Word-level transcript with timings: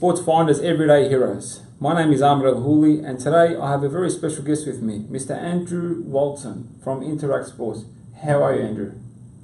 Sports 0.00 0.22
Finders 0.22 0.60
Everyday 0.60 1.10
Heroes. 1.10 1.60
My 1.78 1.92
name 1.92 2.10
is 2.10 2.22
Ahmed 2.22 2.46
El 2.46 2.62
Houli, 2.62 3.04
and 3.06 3.20
today 3.20 3.54
I 3.54 3.70
have 3.70 3.82
a 3.82 3.88
very 3.90 4.08
special 4.08 4.42
guest 4.42 4.66
with 4.66 4.80
me, 4.80 5.00
Mr. 5.10 5.36
Andrew 5.36 6.00
Walton 6.06 6.74
from 6.82 7.02
Interact 7.02 7.48
Sports. 7.48 7.84
How 8.24 8.42
are 8.42 8.56
you, 8.56 8.62
Andrew? 8.62 8.94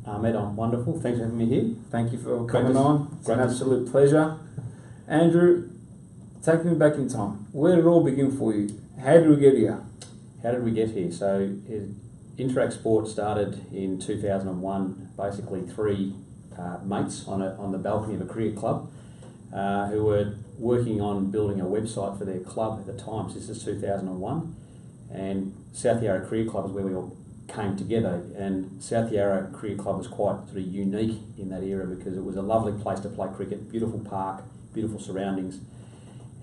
Ahmed, 0.07 0.35
I'm 0.35 0.57
wonderful. 0.57 0.99
Thanks 0.99 1.19
for 1.19 1.25
having 1.25 1.37
me 1.37 1.45
here. 1.45 1.75
Thank 1.91 2.11
you 2.11 2.17
for 2.19 2.47
coming 2.47 2.73
to- 2.73 2.79
on. 2.79 3.19
It's 3.21 3.29
an 3.29 3.37
great 3.37 3.45
absolute 3.45 3.91
pleasure. 3.93 4.37
Andrew, 5.07 5.69
take 6.43 6.65
me 6.65 6.73
back 6.75 6.95
in 6.95 7.07
time. 7.11 7.49
Where 7.53 7.77
did 7.77 7.85
it 7.85 7.89
all 7.89 8.03
begin 8.03 8.31
for 8.31 8.55
you? 8.55 8.71
How 8.99 9.13
did 9.13 9.29
we 9.29 9.37
get 9.37 9.59
here? 9.59 9.81
How 10.43 10.53
did 10.53 10.65
we 10.65 10.71
get 10.71 10.93
here? 10.93 11.13
So, 11.13 11.51
Interact 12.39 12.73
Sport 12.73 13.09
started 13.09 13.61
in 13.75 13.99
2001. 13.99 15.11
Basically, 15.19 15.61
three 15.67 16.15
uh, 16.59 16.79
mates 16.83 17.29
on 17.29 17.43
a, 17.43 17.55
on 17.59 17.73
the 17.73 17.79
balcony 17.79 18.15
of 18.15 18.23
a 18.23 18.25
cricket 18.25 18.57
club 18.57 18.91
uh, 19.57 19.87
who 19.89 20.05
were 20.05 20.35
working 20.59 21.01
on 21.01 21.31
building 21.31 21.61
a 21.61 21.65
website 21.65 22.19
for 22.19 22.25
their 22.25 22.41
club 22.41 22.79
at 22.81 22.87
the 22.87 22.93
time. 22.93 23.29
So 23.31 23.37
this 23.37 23.49
is 23.49 23.65
2001, 23.65 24.55
and 25.11 25.55
South 25.73 26.03
Yarra 26.03 26.27
Cricket 26.27 26.51
Club 26.51 26.67
is 26.67 26.73
where 26.73 26.85
we 26.85 26.95
all 26.95 27.17
came 27.49 27.77
together. 27.77 28.23
And 28.37 28.83
South 28.83 29.11
Yarra 29.11 29.51
Cricket 29.53 29.79
Club 29.79 29.99
was 29.99 30.09
quite 30.09 30.45
sort 30.47 30.59
of 30.59 30.67
unique 30.67 31.19
in 31.39 31.49
that 31.51 31.63
era 31.63 31.87
because 31.87 32.17
it 32.17 32.25
was 32.25 32.37
a 32.37 32.43
lovely 32.43 32.73
place 32.83 33.01
to 33.01 33.09
play 33.09 33.29
cricket, 33.35 33.71
beautiful 33.71 34.01
park, 34.01 34.45
beautiful 34.75 35.01
surroundings. 35.01 35.61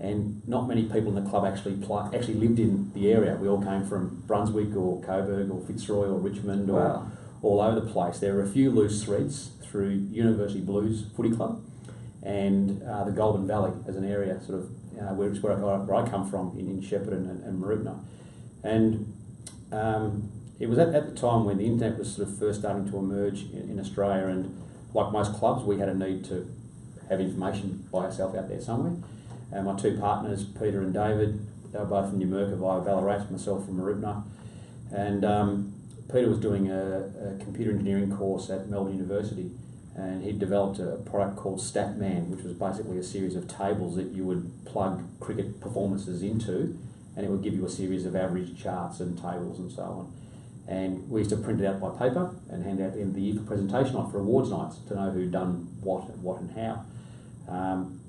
and 0.00 0.42
not 0.48 0.66
many 0.66 0.82
people 0.82 1.16
in 1.16 1.24
the 1.24 1.30
club 1.30 1.46
actually 1.46 1.76
pl- 1.76 2.10
actually 2.12 2.34
lived 2.34 2.58
in 2.58 2.90
the 2.94 3.12
area. 3.12 3.36
We 3.36 3.48
all 3.48 3.62
came 3.62 3.86
from 3.86 4.24
Brunswick 4.26 4.74
or 4.76 5.00
Coburg 5.02 5.50
or 5.50 5.60
Fitzroy 5.66 6.08
or 6.08 6.18
Richmond 6.18 6.68
or 6.68 6.80
all 7.42 7.60
over 7.60 7.78
the 7.80 7.86
place. 7.86 8.18
There 8.18 8.34
were 8.34 8.42
a 8.42 8.48
few 8.48 8.70
loose 8.72 9.04
threads 9.04 9.50
through 9.62 9.90
University 10.10 10.60
Blues 10.60 11.04
Footy 11.16 11.30
Club 11.30 11.62
and 12.24 12.82
uh, 12.82 13.04
the 13.04 13.10
Goulburn 13.10 13.46
Valley 13.46 13.72
as 13.86 13.96
an 13.96 14.10
area, 14.10 14.40
sort 14.40 14.60
of 14.60 14.64
uh, 14.98 15.14
where, 15.14 15.30
where, 15.30 15.52
I, 15.52 15.76
where 15.78 15.96
I 15.96 16.08
come 16.08 16.28
from 16.28 16.58
in, 16.58 16.68
in 16.68 16.80
Shepparton 16.80 17.28
and, 17.28 17.44
and 17.44 17.62
Mooroopna. 17.62 17.98
And 18.62 19.12
um, 19.72 20.32
it 20.58 20.68
was 20.68 20.78
at, 20.78 20.94
at 20.94 21.14
the 21.14 21.20
time 21.20 21.44
when 21.44 21.58
the 21.58 21.66
internet 21.66 21.98
was 21.98 22.14
sort 22.14 22.28
of 22.28 22.38
first 22.38 22.60
starting 22.60 22.90
to 22.90 22.96
emerge 22.96 23.42
in, 23.52 23.70
in 23.70 23.80
Australia, 23.80 24.26
and 24.26 24.62
like 24.94 25.12
most 25.12 25.34
clubs, 25.34 25.64
we 25.64 25.78
had 25.78 25.88
a 25.88 25.94
need 25.94 26.24
to 26.26 26.50
have 27.10 27.20
information 27.20 27.86
by 27.92 28.04
ourselves 28.04 28.36
out 28.36 28.48
there 28.48 28.60
somewhere. 28.60 28.94
And 29.52 29.66
my 29.66 29.76
two 29.76 29.98
partners, 29.98 30.44
Peter 30.44 30.80
and 30.80 30.94
David, 30.94 31.46
they 31.72 31.78
were 31.78 31.84
both 31.84 32.10
from 32.10 32.20
Numurkah 32.20 32.56
via 32.56 32.80
Ballarat, 32.80 33.30
myself 33.30 33.66
from 33.66 33.78
Mooroopna. 33.78 34.22
And 34.92 35.24
um, 35.24 35.74
Peter 36.10 36.28
was 36.28 36.38
doing 36.38 36.70
a, 36.70 37.10
a 37.20 37.42
computer 37.42 37.72
engineering 37.72 38.16
course 38.16 38.48
at 38.48 38.68
Melbourne 38.68 38.94
University, 38.96 39.50
and 39.96 40.24
he'd 40.24 40.38
developed 40.38 40.80
a 40.80 40.96
product 41.04 41.36
called 41.36 41.60
Statman, 41.60 42.28
which 42.28 42.42
was 42.42 42.52
basically 42.52 42.98
a 42.98 43.02
series 43.02 43.36
of 43.36 43.46
tables 43.46 43.94
that 43.96 44.08
you 44.08 44.24
would 44.24 44.50
plug 44.64 45.04
cricket 45.20 45.60
performances 45.60 46.22
into, 46.22 46.76
and 47.16 47.24
it 47.24 47.30
would 47.30 47.42
give 47.42 47.54
you 47.54 47.64
a 47.64 47.70
series 47.70 48.04
of 48.04 48.16
average 48.16 48.60
charts 48.60 49.00
and 49.00 49.16
tables 49.16 49.58
and 49.58 49.70
so 49.70 49.82
on. 49.82 50.12
And 50.66 51.08
we 51.10 51.20
used 51.20 51.30
to 51.30 51.36
print 51.36 51.60
it 51.60 51.66
out 51.66 51.80
by 51.80 51.90
paper 51.90 52.34
and 52.50 52.64
hand 52.64 52.80
out 52.80 52.96
at 52.98 53.14
the 53.14 53.20
year 53.20 53.34
for 53.36 53.42
presentation 53.42 53.94
night 53.94 54.10
for 54.10 54.18
awards 54.18 54.50
nights 54.50 54.78
to 54.88 54.94
know 54.94 55.10
who'd 55.10 55.30
done 55.30 55.68
what, 55.80 56.08
what 56.18 56.40
and 56.40 56.50
how. 56.52 56.84
Um, 57.46 58.00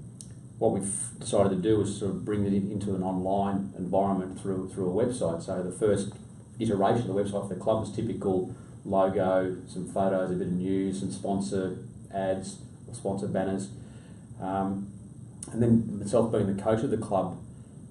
what 0.58 0.72
we've 0.72 1.20
decided 1.20 1.50
to 1.50 1.56
do 1.56 1.82
is 1.82 2.00
sort 2.00 2.12
of 2.12 2.26
bring 2.26 2.46
it 2.46 2.54
into 2.54 2.96
an 2.96 3.04
online 3.04 3.74
environment 3.78 4.40
through 4.40 4.70
through 4.70 4.98
a 4.98 5.06
website. 5.06 5.44
So 5.44 5.62
the 5.62 5.72
first 5.72 6.14
iteration 6.60 7.10
of 7.10 7.16
the 7.16 7.24
website 7.24 7.48
for 7.48 7.54
the 7.54 7.60
club 7.60 7.82
was 7.82 7.92
typical 7.92 8.56
logo, 8.86 9.58
some 9.68 9.88
photos, 9.88 10.32
a 10.32 10.36
bit 10.36 10.48
of 10.48 10.54
news, 10.54 11.00
some 11.00 11.12
sponsor 11.12 11.78
ads, 12.14 12.60
or 12.88 12.94
sponsor 12.94 13.28
banners. 13.28 13.70
Um, 14.42 14.92
and 15.52 15.62
then 15.62 16.00
myself 16.00 16.32
being 16.32 16.56
the 16.56 16.62
coach 16.62 16.84
of 16.84 16.92
the 16.92 16.98
club, 16.98 17.38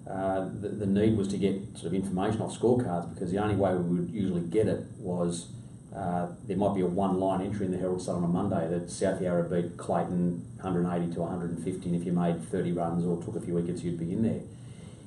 uh, 0.09 0.49
the, 0.61 0.69
the 0.69 0.87
need 0.87 1.17
was 1.17 1.29
to 1.29 1.39
get 1.39 1.61
sort 1.75 1.87
of 1.87 1.95
information 1.95 2.43
off 2.43 2.59
scorecards 2.59 3.13
because 3.15 3.31
the 3.31 3.39
only 3.39 3.57
way 3.57 3.75
we 3.75 4.01
would 4.01 4.11
usually 4.11 4.43
get 4.43 4.69
it 4.69 4.85
was 4.99 5.49
uh, 5.95 6.27
there 6.47 6.57
might 6.57 6.75
be 6.75 6.81
a 6.81 6.87
one 6.87 7.21
line 7.21 7.41
entry 7.41 7.67
in 7.67 7.73
the 7.73 7.79
Herald 7.79 8.03
Sun 8.03 8.17
on 8.17 8.25
a 8.25 8.29
Monday 8.29 8.69
that 8.69 8.91
South 8.91 9.23
Yarra 9.23 9.45
beat 9.45 9.77
Clayton 9.77 10.45
180 10.61 11.15
to 11.15 11.21
150, 11.21 11.89
and 11.89 12.01
if 12.01 12.05
you 12.05 12.13
made 12.13 12.43
30 12.51 12.73
runs 12.73 13.07
or 13.07 13.23
took 13.23 13.37
a 13.37 13.41
few 13.41 13.55
wickets, 13.55 13.83
you'd 13.83 13.99
be 13.99 14.13
in 14.13 14.23
there. 14.23 14.41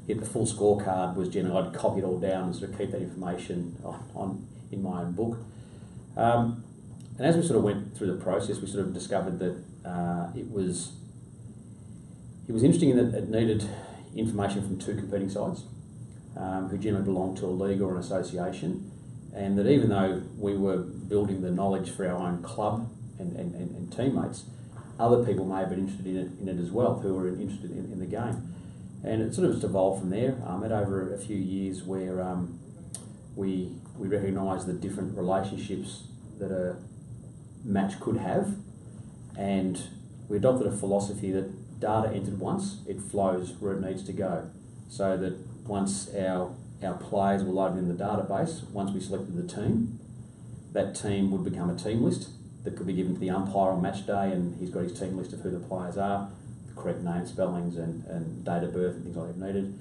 Yet 0.07 0.21
the 0.21 0.25
full 0.25 0.47
scorecard 0.47 1.15
was 1.15 1.27
generally, 1.27 1.67
I'd 1.67 1.73
copy 1.73 1.99
it 1.99 2.05
all 2.05 2.17
down 2.17 2.45
and 2.45 2.55
sort 2.55 2.71
of 2.71 2.77
keep 2.77 2.91
that 2.91 3.01
information 3.01 3.75
on, 3.83 4.03
on 4.15 4.47
in 4.71 4.81
my 4.81 5.01
own 5.01 5.11
book. 5.11 5.37
Um, 6.17 6.63
and 7.17 7.25
as 7.25 7.37
we 7.37 7.43
sort 7.43 7.57
of 7.57 7.63
went 7.63 7.95
through 7.95 8.07
the 8.07 8.21
process, 8.21 8.59
we 8.59 8.67
sort 8.67 8.85
of 8.85 8.93
discovered 8.93 9.39
that 9.39 9.63
uh, 9.87 10.29
it 10.35 10.51
was 10.51 10.93
it 12.47 12.51
was 12.51 12.63
interesting 12.63 12.89
in 12.89 12.97
that 12.97 13.17
it 13.17 13.29
needed 13.29 13.67
information 14.15 14.61
from 14.61 14.79
two 14.79 14.95
competing 14.95 15.29
sides 15.29 15.63
um, 16.37 16.69
who 16.69 16.77
generally 16.77 17.05
belonged 17.05 17.37
to 17.37 17.45
a 17.45 17.47
league 17.47 17.81
or 17.81 17.93
an 17.93 17.99
association, 17.99 18.91
and 19.35 19.57
that 19.57 19.67
even 19.67 19.89
though 19.89 20.23
we 20.37 20.55
were 20.55 20.77
building 20.77 21.41
the 21.41 21.51
knowledge 21.51 21.89
for 21.89 22.07
our 22.07 22.15
own 22.15 22.41
club 22.41 22.89
and, 23.19 23.35
and, 23.35 23.53
and, 23.55 23.75
and 23.75 23.91
teammates, 23.91 24.45
other 24.99 25.23
people 25.25 25.45
may 25.45 25.59
have 25.59 25.69
been 25.69 25.79
interested 25.79 26.07
in 26.07 26.17
it, 26.17 26.31
in 26.41 26.47
it 26.47 26.61
as 26.61 26.71
well 26.71 26.99
who 26.99 27.13
were 27.13 27.27
interested 27.27 27.71
in, 27.71 27.91
in 27.91 27.99
the 27.99 28.05
game. 28.05 28.53
And 29.03 29.21
it 29.21 29.33
sort 29.33 29.47
of 29.47 29.53
just 29.53 29.63
evolved 29.63 30.01
from 30.01 30.09
there 30.09 30.35
um, 30.45 30.63
at 30.63 30.71
over 30.71 31.13
a 31.13 31.17
few 31.17 31.37
years 31.37 31.83
where 31.83 32.21
um, 32.21 32.59
we, 33.35 33.73
we 33.97 34.07
recognised 34.07 34.67
the 34.67 34.73
different 34.73 35.17
relationships 35.17 36.03
that 36.39 36.51
a 36.51 36.77
match 37.63 37.99
could 37.99 38.17
have, 38.17 38.55
and 39.37 39.81
we 40.29 40.37
adopted 40.37 40.67
a 40.67 40.71
philosophy 40.71 41.31
that 41.31 41.79
data 41.79 42.09
entered 42.13 42.39
once, 42.39 42.77
it 42.87 42.99
flows 42.99 43.53
where 43.59 43.73
it 43.73 43.81
needs 43.81 44.03
to 44.03 44.13
go. 44.13 44.49
So 44.89 45.17
that 45.17 45.37
once 45.67 46.13
our 46.15 46.55
our 46.83 46.93
players 46.95 47.43
were 47.43 47.53
loaded 47.53 47.79
in 47.79 47.87
the 47.87 48.03
database, 48.03 48.69
once 48.69 48.91
we 48.91 48.99
selected 48.99 49.35
the 49.35 49.51
team, 49.51 49.99
that 50.73 50.93
team 50.95 51.31
would 51.31 51.43
become 51.43 51.69
a 51.69 51.75
team 51.75 52.03
list 52.03 52.29
that 52.63 52.75
could 52.75 52.85
be 52.85 52.93
given 52.93 53.13
to 53.15 53.19
the 53.19 53.29
umpire 53.29 53.71
on 53.71 53.81
match 53.81 54.05
day, 54.05 54.31
and 54.31 54.59
he's 54.59 54.69
got 54.69 54.83
his 54.83 54.97
team 54.97 55.17
list 55.17 55.33
of 55.33 55.39
who 55.41 55.49
the 55.49 55.59
players 55.59 55.97
are, 55.97 56.29
the 56.67 56.79
correct 56.79 57.01
name, 57.01 57.25
spellings, 57.25 57.77
and, 57.77 58.05
and 58.05 58.45
date 58.45 58.63
of 58.63 58.73
birth, 58.73 58.95
and 58.95 59.03
things 59.05 59.15
like 59.15 59.27
that 59.29 59.39
needed. 59.39 59.73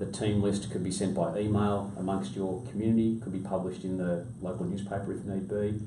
The 0.00 0.06
team 0.06 0.40
list 0.40 0.70
could 0.70 0.82
be 0.82 0.90
sent 0.90 1.14
by 1.14 1.38
email 1.38 1.92
amongst 1.98 2.34
your 2.34 2.62
community, 2.70 3.20
could 3.22 3.34
be 3.34 3.38
published 3.38 3.84
in 3.84 3.98
the 3.98 4.24
local 4.40 4.64
newspaper 4.64 5.12
if 5.12 5.26
need 5.26 5.46
be, 5.46 5.78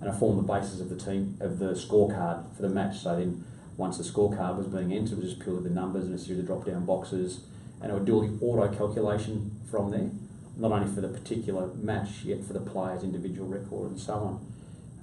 and 0.00 0.10
it 0.10 0.14
formed 0.18 0.40
the 0.40 0.52
basis 0.52 0.80
of 0.80 0.90
the 0.90 0.96
team 0.96 1.36
of 1.38 1.60
the 1.60 1.74
scorecard 1.74 2.52
for 2.56 2.62
the 2.62 2.68
match. 2.68 2.98
So 2.98 3.16
then, 3.16 3.44
once 3.76 3.96
the 3.96 4.02
scorecard 4.02 4.56
was 4.56 4.66
being 4.66 4.92
entered, 4.92 5.12
it 5.12 5.22
was 5.22 5.30
just 5.30 5.40
purely 5.40 5.62
the 5.62 5.70
numbers 5.70 6.06
and 6.06 6.14
a 6.16 6.18
series 6.18 6.40
of 6.40 6.46
drop-down 6.46 6.84
boxes, 6.84 7.42
and 7.80 7.92
it 7.92 7.94
would 7.94 8.04
do 8.04 8.14
all 8.14 8.22
the 8.22 8.44
auto 8.44 8.76
calculation 8.76 9.52
from 9.70 9.92
there, 9.92 10.10
not 10.56 10.72
only 10.72 10.92
for 10.92 11.00
the 11.00 11.08
particular 11.08 11.68
match, 11.76 12.24
yet 12.24 12.42
for 12.44 12.52
the 12.52 12.60
player's 12.60 13.04
individual 13.04 13.46
record 13.46 13.92
and 13.92 14.00
so 14.00 14.14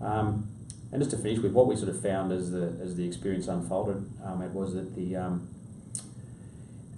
on. 0.01 0.05
Um, 0.05 0.49
and 0.91 1.01
just 1.01 1.11
to 1.11 1.17
finish 1.17 1.39
with, 1.39 1.53
what 1.53 1.67
we 1.67 1.77
sort 1.77 1.87
of 1.87 2.01
found 2.01 2.33
as 2.33 2.51
the 2.51 2.77
as 2.81 2.97
the 2.97 3.07
experience 3.07 3.47
unfolded, 3.47 4.09
um, 4.25 4.41
it 4.41 4.51
was 4.51 4.73
that 4.73 4.93
the 4.93 5.15
um, 5.15 5.47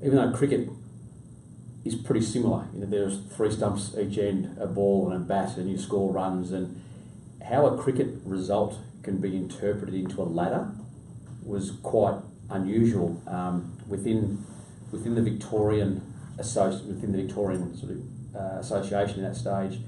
even 0.04 0.16
though 0.16 0.32
cricket 0.32 0.68
is 1.94 1.96
pretty 1.96 2.26
similar, 2.26 2.66
you 2.74 2.82
know, 2.82 2.86
there's 2.86 3.20
three 3.36 3.52
stumps 3.52 3.96
each 3.98 4.18
end, 4.18 4.58
a 4.60 4.68
ball 4.68 5.12
and 5.12 5.16
a 5.16 5.26
bat, 5.26 5.58
and 5.58 5.70
you 5.70 5.78
score 5.78 6.12
runs, 6.12 6.52
and 6.52 6.82
how 7.48 7.66
a 7.66 7.78
cricket 7.78 8.08
result 8.26 8.78
can 9.04 9.18
be 9.18 9.36
interpreted 9.36 9.96
into 9.96 10.22
a 10.22 10.24
ladder 10.24 10.72
was 11.44 11.72
quite 11.82 12.20
unusual 12.50 13.22
um, 13.28 13.78
within 13.88 14.46
within 14.92 15.16
the 15.16 15.22
Victorian 15.22 16.02
associ- 16.38 16.86
within 16.86 17.12
the 17.12 17.22
Victorian 17.24 17.76
sort 17.78 17.92
of 17.94 18.00
uh, 18.36 18.60
association 18.60 19.24
at 19.24 19.34
that 19.34 19.40
stage. 19.40 19.80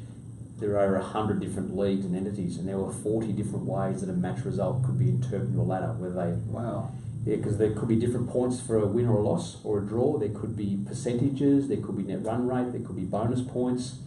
There 0.60 0.78
are 0.78 0.86
over 0.86 1.00
hundred 1.00 1.40
different 1.40 1.75
leagues 1.75 2.06
and 2.06 2.16
entities, 2.16 2.58
and 2.58 2.68
there 2.68 2.78
were 2.78 2.94
forty 2.94 3.31
different 3.31 3.66
ways 3.66 4.02
that 4.02 4.10
a 4.10 4.14
match 4.14 4.46
result 4.46 4.84
could 4.86 4.98
be 4.98 5.10
interpreted 5.10 5.50
into 5.50 5.62
a 5.62 5.64
ladder. 5.64 5.94
Whether 5.98 6.16
they 6.16 6.31
Wow. 6.52 6.92
Yeah, 7.26 7.36
because 7.36 7.58
there 7.58 7.72
could 7.72 7.88
be 7.88 7.96
different 7.96 8.30
points 8.30 8.60
for 8.60 8.78
a 8.78 8.88
win 8.88 9.08
or 9.08 9.18
a 9.18 9.22
loss 9.22 9.58
or 9.64 9.78
a 9.78 9.82
draw. 9.82 10.18
There 10.18 10.30
could 10.30 10.58
be 10.58 10.80
percentages. 10.88 11.68
There 11.68 11.78
could 11.78 11.96
be 11.96 12.04
net 12.04 12.24
run 12.24 12.48
rate. 12.48 12.72
There 12.72 12.82
could 12.82 12.96
be 12.96 13.04
bonus 13.04 13.42
points. 13.42 14.00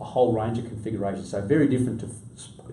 A 0.00 0.04
whole 0.04 0.32
range 0.32 0.58
of 0.58 0.66
configurations. 0.66 1.30
So 1.30 1.40
very 1.42 1.68
different 1.68 2.00
to 2.00 2.08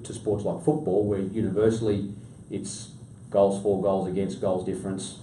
to 0.03 0.13
sports 0.13 0.45
like 0.45 0.63
football, 0.63 1.07
where 1.07 1.19
universally 1.19 2.13
it's 2.51 2.91
goals 3.31 3.61
for, 3.63 3.81
goals 3.81 4.07
against, 4.07 4.39
goals 4.39 4.63
difference, 4.63 5.19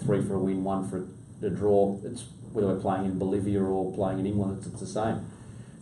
three 0.00 0.20
for 0.20 0.34
a 0.34 0.38
win, 0.38 0.64
one 0.64 0.88
for 0.88 1.06
a 1.46 1.50
draw. 1.50 1.98
It's 2.04 2.24
whether 2.52 2.66
we're 2.66 2.80
playing 2.80 3.04
in 3.04 3.18
Bolivia 3.18 3.62
or 3.62 3.94
playing 3.94 4.18
in 4.18 4.26
England, 4.26 4.58
it's, 4.58 4.66
it's 4.66 4.80
the 4.80 4.86
same. 4.86 5.26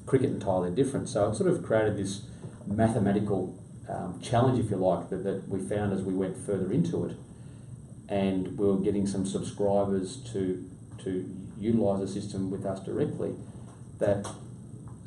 Cricket 0.05 0.31
entirely 0.31 0.71
different. 0.71 1.09
So 1.09 1.31
it 1.31 1.37
sort 1.37 1.49
of 1.49 1.65
created 1.65 1.97
this 1.97 2.23
mathematical 2.67 3.59
um, 3.89 4.21
challenge, 4.21 4.59
if 4.59 4.71
you 4.71 4.77
like, 4.77 5.09
that, 5.09 5.25
that 5.25 5.49
we 5.49 5.61
found 5.61 5.95
as 5.95 6.03
we 6.03 6.13
went 6.13 6.37
further 6.37 6.71
into 6.71 7.07
it 7.07 7.17
and 8.09 8.59
we 8.59 8.67
were 8.67 8.77
getting 8.77 9.07
some 9.07 9.27
subscribers 9.27 10.17
to 10.33 10.69
to 11.05 11.29
utilise 11.59 12.01
the 12.01 12.09
system 12.09 12.51
with 12.51 12.65
us 12.65 12.81
directly, 12.81 13.35
that 13.99 14.27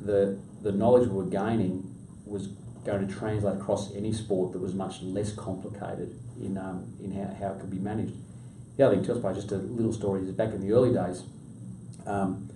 the 0.00 0.38
the 0.62 0.72
knowledge 0.72 1.08
we 1.08 1.16
were 1.16 1.30
gaining 1.30 1.94
was 2.24 2.48
going 2.84 3.06
to 3.06 3.14
translate 3.14 3.56
across 3.56 3.94
any 3.94 4.12
sport 4.12 4.52
that 4.52 4.60
was 4.60 4.74
much 4.74 5.02
less 5.02 5.32
complicated 5.32 6.18
in 6.40 6.56
um, 6.56 6.94
in 7.02 7.12
how, 7.12 7.34
how 7.38 7.52
it 7.54 7.60
could 7.60 7.70
be 7.70 7.78
managed. 7.78 8.14
the 8.76 8.86
other 8.86 8.96
thing 8.96 9.04
too, 9.04 9.12
I 9.12 9.16
suppose, 9.16 9.36
just 9.36 9.52
a 9.52 9.56
little 9.56 9.92
story 9.92 10.22
is 10.22 10.30
back 10.32 10.52
in 10.52 10.60
the 10.60 10.72
early 10.72 10.92
days. 10.92 11.22
Um, 12.06 12.48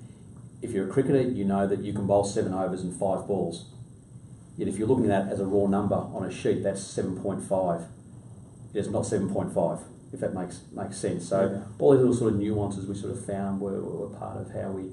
if 0.63 0.71
you're 0.71 0.89
a 0.89 0.91
cricketer, 0.91 1.21
you 1.21 1.45
know 1.45 1.67
that 1.67 1.81
you 1.81 1.93
can 1.93 2.07
bowl 2.07 2.25
seven 2.25 2.55
overs 2.55 2.83
and 2.83 2.93
five 2.93 3.27
balls. 3.27 3.67
Yet 4.57 4.69
if 4.69 4.79
you're 4.79 4.87
looking 4.87 5.11
at 5.11 5.27
that 5.27 5.33
as 5.33 5.41
a 5.41 5.45
raw 5.45 5.67
number 5.67 5.97
on 5.97 6.25
a 6.25 6.31
sheet, 6.31 6.63
that's 6.63 6.81
7.5. 6.81 7.87
It's 8.75 8.89
not 8.89 9.03
7.5, 9.05 9.81
if 10.13 10.21
that 10.21 10.35
makes 10.35 10.61
makes 10.73 10.97
sense. 10.97 11.29
So 11.29 11.41
Yeah. 11.51 11.59
all 11.79 11.93
these 11.93 12.01
little 12.01 12.15
sort 12.17 12.33
of 12.35 12.39
nuances 12.39 12.87
we 12.87 12.95
sort 12.95 13.13
of 13.13 13.25
found 13.25 13.61
were, 13.61 13.81
were 13.81 14.09
part 14.09 14.39
of 14.39 14.51
how 14.53 14.71
we 14.71 14.91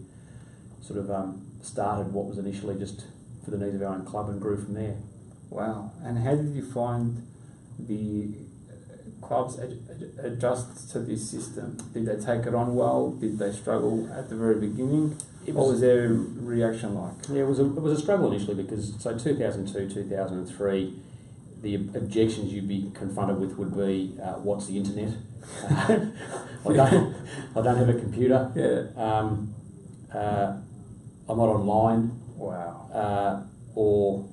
sort 0.81 0.99
of 0.99 1.09
um, 1.11 1.41
started 1.61 2.11
what 2.13 2.25
was 2.25 2.37
initially 2.37 2.77
just 2.77 3.05
for 3.43 3.51
the 3.51 3.57
needs 3.57 3.75
of 3.75 3.81
our 3.83 3.93
own 3.95 4.05
club 4.05 4.29
and 4.29 4.41
grew 4.41 4.57
from 4.57 4.73
there. 4.73 4.95
Wow. 5.49 5.91
And 6.03 6.19
how 6.19 6.35
did 6.35 6.53
you 6.55 6.61
find 6.63 7.25
the 7.79 8.29
uh, 8.69 9.25
clubs 9.25 9.57
ad- 9.59 9.79
ad- 9.89 10.25
adjust 10.33 10.91
to 10.91 10.99
this 10.99 11.29
system? 11.29 11.77
Did 11.93 12.05
they 12.05 12.17
take 12.17 12.45
it 12.45 12.53
on 12.53 12.75
well? 12.75 13.11
Did 13.11 13.39
they 13.39 13.51
struggle 13.51 14.09
at 14.13 14.29
the 14.29 14.35
very 14.35 14.55
beginning? 14.59 15.15
It 15.45 15.55
what 15.55 15.63
was- 15.63 15.71
was 15.73 15.81
their 15.81 16.09
reaction 16.09 16.95
like? 16.95 17.13
Yeah, 17.29 17.43
it 17.43 17.47
was 17.47 17.59
a, 17.59 17.65
it 17.65 17.81
was 17.81 17.97
a 17.97 18.01
struggle 18.01 18.31
initially 18.31 18.61
because 18.61 18.93
so 18.99 19.17
2002, 19.17 19.89
2003, 19.89 20.93
the 21.61 21.75
objections 21.75 22.53
you'd 22.53 22.67
be 22.67 22.91
confronted 22.93 23.39
with 23.39 23.57
would 23.57 23.75
be, 23.75 24.15
uh, 24.21 24.33
what's 24.33 24.67
the 24.67 24.77
internet? 24.77 25.13
I 25.69 26.73
don't, 26.73 27.15
I 27.55 27.61
don't 27.61 27.77
have 27.77 27.89
a 27.89 27.93
computer. 27.93 28.51
Yeah. 28.55 29.01
Um, 29.01 29.53
uh, 30.13 30.57
I'm 31.27 31.37
not 31.37 31.49
online, 31.49 32.11
Wow. 32.37 32.89
uh, 32.93 33.43
or 33.75 34.27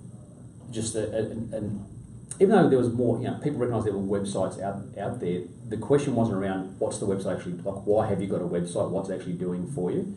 just 0.71 0.95
a, 0.95 1.13
a, 1.13 1.21
an, 1.31 1.85
even 2.39 2.51
though 2.51 2.69
there 2.69 2.79
was 2.79 2.93
more, 2.93 3.19
you 3.19 3.29
know, 3.29 3.39
people 3.43 3.59
recognised 3.59 3.87
there 3.87 3.95
were 3.95 4.21
websites 4.21 4.61
out 4.61 4.83
out 4.99 5.21
there. 5.21 5.43
The 5.69 5.77
question 5.79 6.15
wasn't 6.15 6.37
around 6.39 6.79
what's 6.79 6.99
the 6.99 7.07
website 7.07 7.37
actually 7.37 7.55
like. 7.55 7.87
Why 7.87 8.07
have 8.07 8.21
you 8.21 8.29
got 8.29 8.41
a 8.41 8.45
website? 8.45 8.91
What's 8.91 9.09
it 9.09 9.15
actually 9.15 9.35
doing 9.35 9.67
for 9.75 9.91
you? 9.91 10.17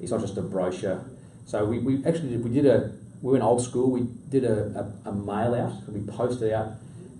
It's 0.00 0.10
not 0.10 0.20
just 0.20 0.36
a 0.36 0.42
brochure. 0.42 1.04
So 1.46 1.64
we, 1.64 1.78
we 1.78 2.04
actually 2.04 2.30
did, 2.30 2.44
we 2.44 2.50
did 2.50 2.66
a 2.66 2.92
we 3.22 3.32
went 3.32 3.44
old 3.44 3.62
school. 3.62 3.90
We 3.90 4.06
did 4.28 4.44
a, 4.44 4.92
a, 5.04 5.10
a 5.10 5.12
mail 5.12 5.54
out. 5.54 5.88
We 5.88 6.00
posted 6.00 6.52
out 6.52 6.72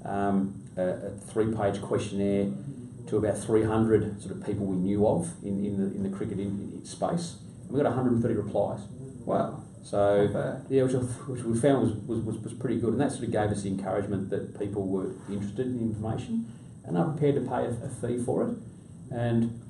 um, 0.05 0.63
a, 0.77 0.83
a 0.83 1.11
three 1.11 1.55
page 1.55 1.81
questionnaire 1.83 2.51
to 3.09 3.17
about 3.17 3.39
300 3.39 4.23
sort 4.23 4.37
of 4.37 4.47
people 4.47 4.67
we 4.67 4.77
knew 4.77 5.07
of 5.07 5.33
in, 5.43 5.65
in 5.65 5.77
the 5.79 5.95
in 5.97 6.03
the 6.03 6.17
cricket 6.17 6.39
in, 6.39 6.73
in 6.75 6.85
space. 6.85 7.37
And 7.63 7.71
we 7.71 7.83
got 7.83 7.89
130 7.89 8.35
replies. 8.35 8.81
Wow. 9.25 9.63
So 9.83 10.29
yeah, 10.69 10.85
which, 10.85 10.93
which 10.93 11.43
we 11.43 11.59
found 11.59 11.83
was, 11.83 11.93
was, 11.95 12.21
was, 12.21 12.39
was 12.45 12.53
pretty 12.55 12.79
good, 12.79 12.93
and 12.93 13.01
that 13.01 13.13
sort 13.13 13.25
of 13.25 13.33
gave 13.33 13.51
us 13.51 13.63
the 13.63 13.69
encouragement 13.69 14.31
that 14.31 14.59
people 14.59 14.87
were 14.87 15.15
interested 15.29 15.67
in 15.67 15.79
the 15.79 15.85
information 15.85 16.53
and 16.85 16.97
are 16.99 17.11
prepared 17.11 17.37
to 17.37 17.41
pay 17.43 17.65
a, 17.65 17.71
a 17.85 17.89
fee 17.89 18.23
for 18.23 18.49
it. 18.49 18.57
And 19.11 19.61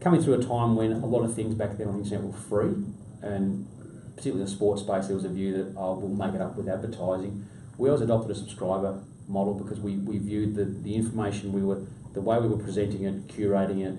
coming 0.00 0.22
through 0.22 0.34
a 0.34 0.44
time 0.44 0.76
when 0.76 0.92
a 0.92 1.06
lot 1.06 1.24
of 1.24 1.34
things 1.34 1.54
back 1.54 1.78
then 1.78 1.88
on 1.88 1.98
the 1.98 2.04
internet 2.04 2.24
were 2.24 2.32
free, 2.32 2.74
and 3.22 3.66
particularly 4.16 4.42
in 4.42 4.46
the 4.46 4.52
sports 4.52 4.82
space, 4.82 5.06
there 5.06 5.14
was 5.14 5.24
a 5.24 5.28
view 5.28 5.52
that 5.56 5.74
oh, 5.76 5.94
we'll 5.94 6.08
make 6.08 6.34
it 6.34 6.40
up 6.40 6.56
with 6.56 6.68
advertising. 6.68 7.46
We 7.78 7.88
always 7.88 8.02
adopted 8.02 8.30
a 8.30 8.34
subscriber 8.34 9.02
model 9.28 9.54
because 9.54 9.78
we, 9.78 9.96
we 9.96 10.18
viewed 10.18 10.54
the, 10.54 10.64
the 10.64 10.94
information 10.94 11.52
we 11.52 11.62
were, 11.62 11.82
the 12.14 12.22
way 12.22 12.38
we 12.38 12.48
were 12.48 12.56
presenting 12.56 13.04
it, 13.04 13.28
curating 13.28 13.84
it, 13.84 13.98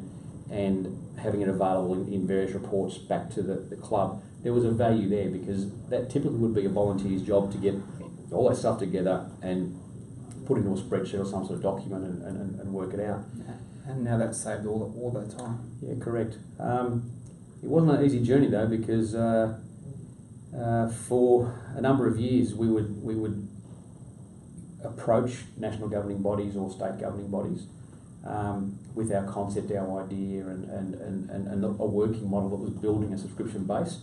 and 0.52 1.18
having 1.20 1.42
it 1.42 1.50
available 1.50 1.94
in, 1.94 2.12
in 2.12 2.26
various 2.26 2.54
reports 2.54 2.98
back 2.98 3.30
to 3.32 3.42
the, 3.44 3.56
the 3.56 3.76
club, 3.76 4.24
there 4.44 4.54
was 4.54 4.66
a 4.66 4.72
value 4.72 5.08
there 5.10 5.30
because 5.30 5.70
that 5.90 6.10
typically 6.10 6.38
would 6.38 6.56
be 6.56 6.66
a 6.66 6.70
volunteer's 6.70 7.22
job 7.22 7.52
to 7.52 7.58
get 7.58 7.76
all 8.32 8.50
that 8.50 8.56
stuff 8.56 8.80
together 8.80 9.30
and 9.42 9.80
put 10.46 10.58
it 10.58 10.62
into 10.62 10.72
a 10.72 10.82
spreadsheet 10.82 11.20
or 11.20 11.26
some 11.26 11.46
sort 11.46 11.58
of 11.58 11.62
document 11.62 12.06
and, 12.06 12.24
and, 12.24 12.60
and 12.60 12.74
work 12.74 12.94
it 12.94 13.00
out. 13.00 13.24
And 13.86 14.04
now 14.04 14.18
that's 14.18 14.42
saved 14.42 14.66
all, 14.66 14.94
all 15.00 15.12
that 15.12 15.38
time. 15.38 15.78
Yeah, 15.82 15.96
correct. 16.00 16.38
Um, 16.60 17.12
it 17.62 17.70
wasn't 17.70 18.00
an 18.00 18.06
easy 18.06 18.22
journey 18.22 18.48
though 18.48 18.68
because 18.68 19.16
uh, 19.16 19.60
uh, 20.56 20.88
for 20.90 21.62
a 21.76 21.82
number 21.82 22.08
of 22.08 22.18
years 22.18 22.54
we 22.54 22.68
would 22.68 23.04
we 23.04 23.16
would 23.16 23.48
approach 24.84 25.44
national 25.58 25.90
governing 25.90 26.22
bodies 26.22 26.56
or 26.56 26.72
state 26.72 27.00
governing 27.00 27.30
bodies 27.30 27.66
um, 28.26 28.78
with 28.94 29.12
our 29.12 29.26
concept, 29.26 29.72
our 29.72 30.04
idea, 30.04 30.46
and, 30.48 30.70
and, 30.70 30.96
and, 31.30 31.48
and, 31.48 31.64
a 31.64 31.68
working 31.70 32.30
model 32.30 32.50
that 32.50 32.58
was 32.58 32.72
building 32.72 33.14
a 33.14 33.18
subscription 33.18 33.64
base. 33.64 34.00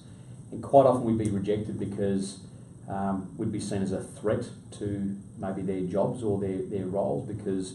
And 0.51 0.63
quite 0.63 0.87
often 0.87 1.05
we'd 1.05 1.19
be 1.19 1.31
rejected 1.31 1.79
because 1.79 2.41
um, 2.89 3.35
we'd 3.37 3.53
be 3.53 3.61
seen 3.61 3.83
as 3.83 3.93
a 3.93 4.03
threat 4.03 4.45
to 4.79 5.17
maybe 5.39 5.63
their 5.63 5.81
jobs 5.81 6.23
or 6.23 6.41
their, 6.41 6.59
their 6.59 6.87
roles 6.87 7.27
because 7.27 7.75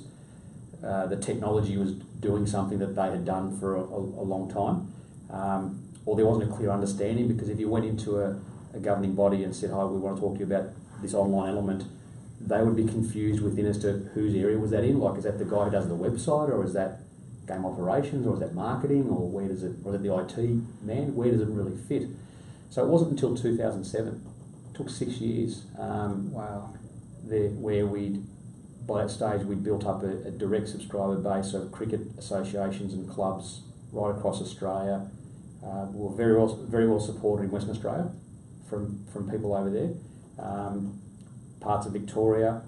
uh, 0.83 1.05
the 1.07 1.17
technology 1.17 1.77
was 1.77 1.93
doing 1.93 2.47
something 2.47 2.79
that 2.79 2.95
they 2.95 3.09
had 3.09 3.25
done 3.25 3.57
for 3.59 3.75
a, 3.75 3.81
a, 3.81 3.99
a 3.99 4.25
long 4.25 4.49
time. 4.49 4.93
Um, 5.29 5.83
or 6.05 6.15
there 6.15 6.25
wasn't 6.25 6.51
a 6.51 6.55
clear 6.55 6.71
understanding 6.71 7.27
because 7.27 7.49
if 7.49 7.59
you 7.59 7.69
went 7.69 7.85
into 7.85 8.19
a, 8.19 8.39
a 8.73 8.79
governing 8.79 9.15
body 9.15 9.43
and 9.43 9.55
said, 9.55 9.71
Hi, 9.71 9.83
we 9.85 9.97
want 9.99 10.17
to 10.17 10.21
talk 10.21 10.33
to 10.35 10.39
you 10.39 10.45
about 10.45 10.69
this 11.01 11.13
online 11.13 11.49
element, 11.49 11.83
they 12.41 12.61
would 12.61 12.75
be 12.75 12.85
confused 12.85 13.41
within 13.41 13.65
as 13.65 13.77
to 13.79 14.09
whose 14.13 14.35
area 14.35 14.57
was 14.57 14.71
that 14.71 14.83
in. 14.83 14.99
Like, 14.99 15.17
is 15.17 15.23
that 15.23 15.39
the 15.39 15.45
guy 15.45 15.65
who 15.65 15.71
does 15.71 15.87
the 15.87 15.95
website, 15.95 16.49
or 16.49 16.63
is 16.63 16.73
that 16.73 16.99
game 17.47 17.65
operations, 17.65 18.25
or 18.27 18.33
is 18.33 18.39
that 18.39 18.53
marketing, 18.53 19.09
or 19.09 19.29
where 19.29 19.47
does 19.47 19.63
it, 19.63 19.75
or 19.83 19.95
is 19.95 20.01
it 20.01 20.03
the 20.03 20.15
IT 20.17 20.37
man? 20.83 21.15
Where 21.15 21.31
does 21.31 21.41
it 21.41 21.47
really 21.47 21.75
fit? 21.75 22.07
So 22.69 22.83
it 22.83 22.87
wasn't 22.87 23.11
until 23.11 23.35
2007. 23.35 24.07
It 24.71 24.77
took 24.77 24.89
six 24.89 25.19
years. 25.19 25.65
Um, 25.77 26.31
Wow. 26.31 26.73
there, 27.23 27.49
where 27.49 27.85
we'd 27.85 28.23
by 28.87 29.03
that 29.03 29.09
stage 29.09 29.43
we'd 29.43 29.63
built 29.63 29.85
up 29.85 30.01
a, 30.01 30.09
a 30.27 30.31
direct 30.31 30.67
subscriber 30.67 31.15
base 31.17 31.53
of 31.53 31.71
cricket 31.71 32.01
associations 32.17 32.91
and 32.93 33.07
clubs 33.07 33.61
right 33.91 34.09
across 34.09 34.41
Australia. 34.41 35.07
Uh, 35.63 35.85
we 35.93 36.07
were 36.07 36.15
very 36.15 36.35
well, 36.35 36.55
very 36.55 36.87
well 36.87 36.99
supported 36.99 37.43
in 37.43 37.51
Western 37.51 37.71
Australia 37.71 38.09
from, 38.69 39.05
from 39.11 39.29
people 39.29 39.55
over 39.55 39.69
there. 39.69 39.89
Um, 40.39 41.01
parts 41.59 41.85
of 41.85 41.93
Victoria, 41.93 42.61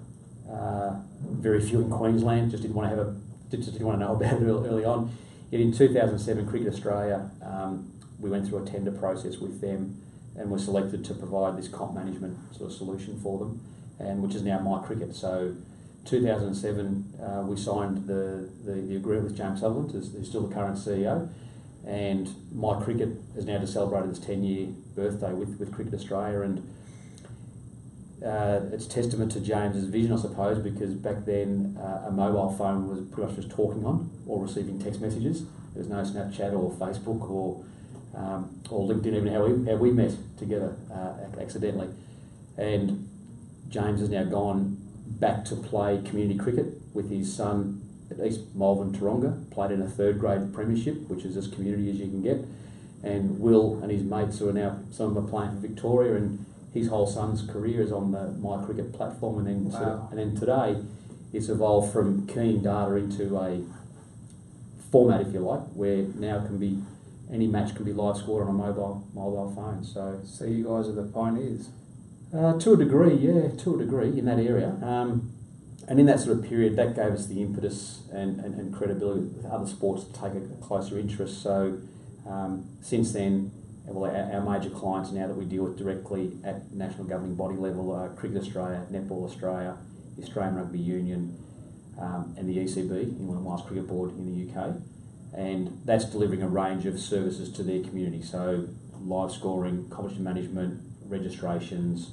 uh, 0.50 0.96
very 1.22 1.60
few 1.60 1.80
in 1.80 1.90
Queensland. 1.90 2.50
Just 2.50 2.62
didn't 2.62 2.76
want 2.76 2.90
to 2.90 2.96
have 2.96 3.06
a 3.06 3.16
just 3.50 3.72
didn't 3.72 3.86
want 3.86 4.00
to 4.00 4.06
know 4.06 4.12
about 4.16 4.42
it 4.42 4.46
early, 4.46 4.84
on. 4.84 5.12
Yet 5.50 5.60
in 5.60 5.72
2007, 5.72 6.48
Cricket 6.48 6.72
Australia, 6.72 7.30
um, 7.42 7.92
we 8.18 8.30
went 8.30 8.48
through 8.48 8.64
a 8.64 8.66
tender 8.66 8.90
process 8.90 9.38
with 9.38 9.60
them 9.60 10.00
and 10.36 10.50
were 10.50 10.58
selected 10.58 11.04
to 11.04 11.14
provide 11.14 11.58
this 11.58 11.68
comp 11.68 11.94
management 11.94 12.38
sort 12.56 12.70
of 12.70 12.76
solution 12.76 13.20
for 13.20 13.38
them, 13.38 13.60
and 13.98 14.22
which 14.22 14.34
is 14.34 14.42
now 14.42 14.58
My 14.60 14.82
Cricket. 14.82 15.14
So 15.14 15.54
2007, 16.06 17.14
uh, 17.22 17.42
we 17.42 17.56
signed 17.56 18.06
the, 18.06 18.48
the, 18.64 18.72
the 18.72 18.96
agreement 18.96 19.28
with 19.28 19.36
James 19.36 19.60
Sutherland, 19.60 19.92
who's, 19.92 20.12
who's 20.12 20.28
still 20.28 20.46
the 20.46 20.54
current 20.54 20.76
CEO, 20.76 21.28
and 21.86 22.34
My 22.52 22.80
Cricket 22.80 23.10
has 23.34 23.44
now 23.44 23.58
just 23.58 23.72
celebrated 23.72 24.10
its 24.10 24.18
10 24.20 24.44
year 24.44 24.68
birthday 24.94 25.32
with, 25.32 25.58
with 25.58 25.72
Cricket 25.72 25.94
Australia, 25.94 26.42
and 26.42 26.58
uh, 28.24 28.60
it's 28.72 28.86
testament 28.86 29.32
to 29.32 29.40
James's 29.40 29.84
vision, 29.84 30.12
I 30.12 30.16
suppose, 30.16 30.58
because 30.58 30.94
back 30.94 31.24
then 31.24 31.76
uh, 31.80 32.06
a 32.06 32.10
mobile 32.10 32.52
phone 32.56 32.88
was 32.88 33.00
pretty 33.00 33.28
much 33.28 33.36
just 33.36 33.50
talking 33.50 33.84
on 33.84 34.10
or 34.26 34.42
receiving 34.42 34.80
text 34.80 35.00
messages. 35.00 35.44
There 35.74 35.82
was 35.82 35.88
no 35.88 36.02
Snapchat 36.02 36.52
or 36.52 36.70
Facebook 36.72 37.28
or 37.28 37.64
um, 38.14 38.60
or 38.70 38.86
LinkedIn, 38.88 39.14
even 39.14 39.28
how 39.28 39.46
we, 39.46 39.70
how 39.70 39.76
we 39.76 39.90
met 39.90 40.12
together 40.36 40.76
uh, 40.92 41.40
accidentally. 41.40 41.88
And 42.58 43.08
James 43.70 44.00
has 44.00 44.10
now 44.10 44.24
gone 44.24 44.76
back 45.06 45.44
to 45.46 45.56
play 45.56 46.00
community 46.04 46.38
cricket 46.38 46.66
with 46.92 47.10
his 47.10 47.34
son 47.34 47.80
at 48.18 48.26
East 48.26 48.40
Malvern 48.54 48.92
Tooronga, 48.92 49.50
played 49.50 49.70
in 49.70 49.82
a 49.82 49.88
third 49.88 50.18
grade 50.20 50.52
premiership, 50.52 51.08
which 51.08 51.24
is 51.24 51.36
as 51.36 51.46
community 51.48 51.90
as 51.90 51.96
you 51.96 52.06
can 52.06 52.22
get. 52.22 52.38
And 53.02 53.40
Will 53.40 53.80
and 53.82 53.90
his 53.90 54.02
mates 54.02 54.38
who 54.38 54.48
are 54.48 54.52
now, 54.52 54.78
some 54.90 55.08
of 55.08 55.14
them 55.14 55.26
are 55.26 55.28
playing 55.28 55.50
for 55.52 55.66
Victoria, 55.66 56.14
and 56.16 56.44
his 56.72 56.88
whole 56.88 57.06
son's 57.06 57.42
career 57.42 57.82
is 57.82 57.92
on 57.92 58.12
the 58.12 58.28
My 58.40 58.64
Cricket 58.64 58.92
platform. 58.92 59.38
And 59.38 59.46
then, 59.72 59.82
of- 59.82 60.10
and 60.10 60.18
then 60.18 60.36
today, 60.36 60.76
it's 61.32 61.48
evolved 61.48 61.92
from 61.92 62.26
keying 62.26 62.62
data 62.62 62.94
into 62.94 63.36
a 63.38 63.62
format, 64.90 65.20
if 65.22 65.32
you 65.32 65.40
like, 65.40 65.60
where 65.74 66.02
now 66.18 66.44
can 66.44 66.58
be 66.58 66.78
any 67.32 67.46
match 67.46 67.74
can 67.74 67.84
be 67.84 67.94
live 67.94 68.16
scored 68.18 68.42
on 68.42 68.50
a 68.50 68.52
mobile 68.52 69.02
mobile 69.14 69.50
phone. 69.56 69.82
So 69.82 70.20
So 70.24 70.44
you 70.44 70.64
guys 70.64 70.86
are 70.88 70.92
the 70.92 71.04
pioneers. 71.04 71.70
uh, 72.34 72.58
to 72.58 72.74
a 72.74 72.76
degree, 72.76 73.14
yeah, 73.16 73.48
to 73.58 73.74
a 73.74 73.78
degree 73.78 74.18
in 74.18 74.26
that 74.26 74.38
area. 74.38 74.76
Um, 74.82 75.31
and 75.88 75.98
in 75.98 76.06
that 76.06 76.20
sort 76.20 76.38
of 76.38 76.44
period, 76.44 76.76
that 76.76 76.94
gave 76.94 77.12
us 77.12 77.26
the 77.26 77.42
impetus 77.42 78.02
and, 78.12 78.40
and, 78.40 78.54
and 78.54 78.74
credibility 78.74 79.22
with 79.22 79.46
other 79.46 79.66
sports 79.66 80.04
to 80.04 80.12
take 80.12 80.34
a 80.34 80.40
closer 80.62 80.98
interest. 80.98 81.42
So 81.42 81.78
um, 82.28 82.68
since 82.80 83.12
then, 83.12 83.50
well, 83.84 84.10
our, 84.10 84.32
our 84.32 84.58
major 84.58 84.70
clients 84.70 85.10
now 85.10 85.26
that 85.26 85.36
we 85.36 85.44
deal 85.44 85.64
with 85.64 85.76
directly 85.76 86.32
at 86.44 86.72
national 86.72 87.04
governing 87.04 87.34
body 87.34 87.56
level 87.56 87.92
are 87.92 88.08
Cricket 88.10 88.38
Australia, 88.38 88.86
Netball 88.92 89.24
Australia, 89.24 89.76
the 90.16 90.22
Australian 90.22 90.56
Rugby 90.56 90.78
Union, 90.78 91.36
um, 91.98 92.34
and 92.38 92.48
the 92.48 92.58
ECB, 92.58 93.02
England 93.02 93.38
and 93.38 93.44
Wales 93.44 93.62
Cricket 93.66 93.88
Board 93.88 94.10
in 94.12 94.26
the 94.26 94.52
UK. 94.52 94.76
And 95.34 95.80
that's 95.84 96.04
delivering 96.04 96.42
a 96.42 96.48
range 96.48 96.86
of 96.86 97.00
services 97.00 97.50
to 97.52 97.62
their 97.62 97.82
community. 97.82 98.22
So 98.22 98.68
live 99.00 99.32
scoring, 99.32 99.88
competition 99.88 100.24
management, 100.24 100.80
registrations, 101.06 102.12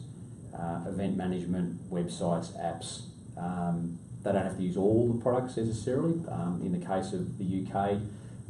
uh, 0.57 0.81
event 0.88 1.17
management, 1.17 1.89
websites, 1.91 2.51
apps, 2.59 3.03
um, 3.38 3.98
they 4.24 4.31
don't 4.31 4.43
have 4.43 4.57
to 4.57 4.63
use 4.63 4.77
all 4.77 5.12
the 5.13 5.21
products 5.21 5.57
necessarily. 5.57 6.19
Um, 6.29 6.62
in 6.63 6.71
the 6.77 6.86
case 6.86 7.13
of 7.13 7.38
the 7.38 7.45
UK, 7.65 7.98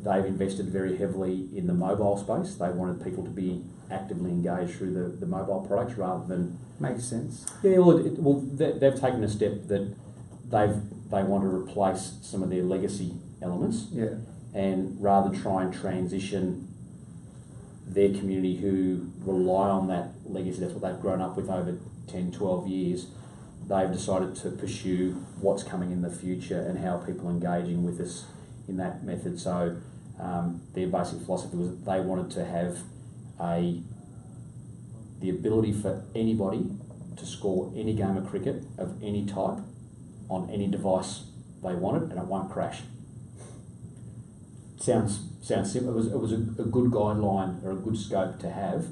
they've 0.01 0.25
invested 0.25 0.67
very 0.67 0.97
heavily 0.97 1.47
in 1.55 1.67
the 1.67 1.73
mobile 1.73 2.17
space. 2.17 2.55
They 2.55 2.69
wanted 2.69 3.03
people 3.03 3.23
to 3.23 3.29
be 3.29 3.63
actively 3.91 4.31
engaged 4.31 4.75
through 4.77 4.93
the, 4.93 5.15
the 5.17 5.25
mobile 5.25 5.61
products 5.67 5.97
rather 5.97 6.25
than 6.25 6.57
Makes 6.79 7.03
sense. 7.05 7.45
yeah. 7.61 7.77
Well, 7.79 7.97
it, 8.05 8.13
well, 8.19 8.39
they, 8.39 8.71
they've 8.71 8.99
taken 8.99 9.21
a 9.23 9.27
step 9.29 9.67
that 9.67 9.93
they've 10.49 10.75
they 11.11 11.23
want 11.23 11.43
to 11.43 11.49
replace 11.49 12.13
some 12.21 12.41
of 12.43 12.49
their 12.51 12.61
legacy 12.63 13.15
elements 13.41 13.87
Yeah. 13.91 14.13
and 14.53 14.95
rather 15.01 15.35
try 15.35 15.63
and 15.63 15.73
transition 15.73 16.67
their 17.87 18.09
community 18.09 18.55
who 18.57 19.09
rely 19.25 19.67
on 19.69 19.87
that 19.87 20.09
legacy, 20.25 20.59
that's 20.59 20.73
what 20.73 20.83
they've 20.83 21.01
grown 21.01 21.19
up 21.21 21.35
with 21.35 21.49
over 21.49 21.75
10, 22.07 22.31
12 22.31 22.67
years, 22.67 23.07
they've 23.69 23.91
decided 23.91 24.35
to 24.35 24.49
pursue 24.49 25.11
what's 25.39 25.63
coming 25.63 25.91
in 25.91 26.01
the 26.01 26.09
future 26.09 26.59
and 26.59 26.79
how 26.79 26.97
people 26.97 27.27
are 27.27 27.31
engaging 27.31 27.83
with 27.83 28.01
us 28.01 28.25
in 28.67 28.77
that 28.77 29.03
method. 29.03 29.39
So 29.39 29.77
um, 30.19 30.61
their 30.73 30.87
basic 30.87 31.21
philosophy 31.21 31.55
was 31.57 31.69
that 31.69 31.85
they 31.85 31.99
wanted 32.01 32.31
to 32.31 32.45
have 32.45 32.79
a 33.39 33.81
the 35.21 35.29
ability 35.29 35.73
for 35.73 36.03
anybody 36.15 36.65
to 37.17 37.25
score 37.25 37.71
any 37.75 37.93
game 37.93 38.15
of 38.15 38.25
cricket 38.29 38.63
of 38.77 39.01
any 39.03 39.25
type 39.25 39.59
on 40.29 40.49
any 40.49 40.67
device 40.67 41.23
they 41.61 41.73
wanted 41.75 42.03
and 42.03 42.17
it 42.17 42.25
won't 42.25 42.49
crash 42.49 42.81
sounds 44.79 45.19
sounds 45.41 45.71
simple. 45.71 45.91
It 45.91 45.95
was 45.95 46.07
it 46.07 46.19
was 46.19 46.31
a, 46.31 46.35
a 46.35 46.65
good 46.65 46.91
guideline 46.91 47.63
or 47.63 47.71
a 47.71 47.75
good 47.75 47.97
scope 47.97 48.39
to 48.39 48.49
have, 48.49 48.87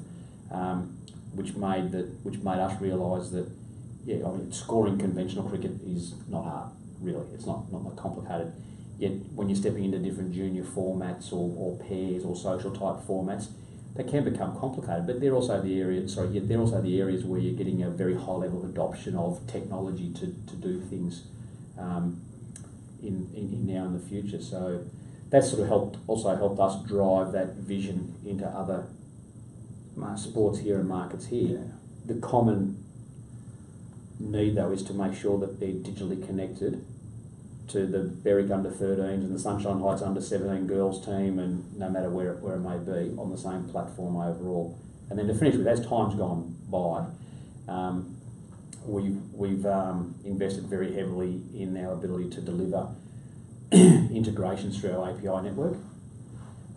um, 0.50 0.96
which 1.34 1.54
made 1.54 1.92
that 1.92 2.06
which 2.22 2.38
made 2.38 2.58
us 2.58 2.80
realise 2.80 3.30
that 3.30 3.48
yeah, 4.08 4.26
I 4.26 4.30
mean 4.32 4.50
scoring 4.52 4.96
conventional 4.96 5.44
cricket 5.44 5.72
is 5.86 6.14
not 6.28 6.44
hard 6.44 6.70
really. 6.98 7.26
It's 7.34 7.44
not 7.44 7.70
not 7.70 7.84
that 7.84 7.96
complicated. 7.96 8.54
Yet 8.98 9.12
when 9.34 9.50
you're 9.50 9.56
stepping 9.56 9.84
into 9.84 9.98
different 9.98 10.32
junior 10.32 10.64
formats 10.64 11.30
or, 11.30 11.52
or 11.56 11.78
pairs 11.78 12.24
or 12.24 12.34
social 12.34 12.70
type 12.70 13.06
formats, 13.06 13.48
they 13.94 14.04
can 14.04 14.24
become 14.24 14.58
complicated. 14.58 15.06
But 15.06 15.20
they're 15.20 15.34
also 15.34 15.60
the 15.60 15.78
areas 15.78 16.14
sorry, 16.14 16.28
yet 16.28 16.48
they're 16.48 16.58
also 16.58 16.80
the 16.80 16.98
areas 16.98 17.22
where 17.22 17.38
you're 17.38 17.54
getting 17.54 17.82
a 17.82 17.90
very 17.90 18.14
high 18.14 18.32
level 18.32 18.64
of 18.64 18.70
adoption 18.70 19.14
of 19.14 19.46
technology 19.46 20.10
to, 20.14 20.26
to 20.26 20.56
do 20.56 20.80
things 20.80 21.24
um, 21.78 22.22
in, 23.02 23.28
in, 23.36 23.52
in 23.52 23.66
now 23.66 23.84
and 23.84 23.94
the 23.94 24.08
future. 24.08 24.40
So 24.40 24.86
that 25.28 25.44
sort 25.44 25.60
of 25.60 25.68
helped 25.68 25.98
also 26.06 26.34
helped 26.34 26.58
us 26.58 26.82
drive 26.88 27.32
that 27.32 27.56
vision 27.56 28.14
into 28.24 28.46
other 28.46 28.86
sports 30.16 30.60
here 30.60 30.78
and 30.78 30.88
markets 30.88 31.26
here. 31.26 31.58
Yeah. 31.58 32.14
The 32.14 32.20
common 32.20 32.87
need 34.18 34.56
though 34.56 34.72
is 34.72 34.82
to 34.84 34.92
make 34.92 35.14
sure 35.14 35.38
that 35.38 35.60
they're 35.60 35.68
digitally 35.68 36.24
connected 36.26 36.84
to 37.68 37.86
the 37.86 37.98
Berwick 37.98 38.50
under 38.50 38.70
13s 38.70 39.14
and 39.14 39.34
the 39.34 39.38
Sunshine 39.38 39.80
Heights 39.80 40.02
under 40.02 40.20
17 40.20 40.66
girls 40.66 41.04
team 41.04 41.38
and 41.38 41.76
no 41.78 41.88
matter 41.88 42.08
where 42.08 42.32
it, 42.32 42.40
where 42.40 42.54
it 42.54 42.60
may 42.60 42.78
be 42.78 43.14
on 43.18 43.30
the 43.30 43.36
same 43.38 43.64
platform 43.64 44.16
overall. 44.16 44.78
And 45.10 45.18
then 45.18 45.26
to 45.28 45.34
finish 45.34 45.54
with, 45.54 45.66
as 45.66 45.86
time's 45.86 46.14
gone 46.14 46.56
by, 46.70 47.04
um, 47.70 48.16
we've, 48.86 49.20
we've 49.32 49.66
um, 49.66 50.14
invested 50.24 50.64
very 50.64 50.94
heavily 50.94 51.42
in 51.54 51.76
our 51.76 51.92
ability 51.92 52.30
to 52.30 52.40
deliver 52.40 52.88
integrations 53.72 54.80
through 54.80 54.98
our 54.98 55.10
API 55.10 55.42
network. 55.42 55.76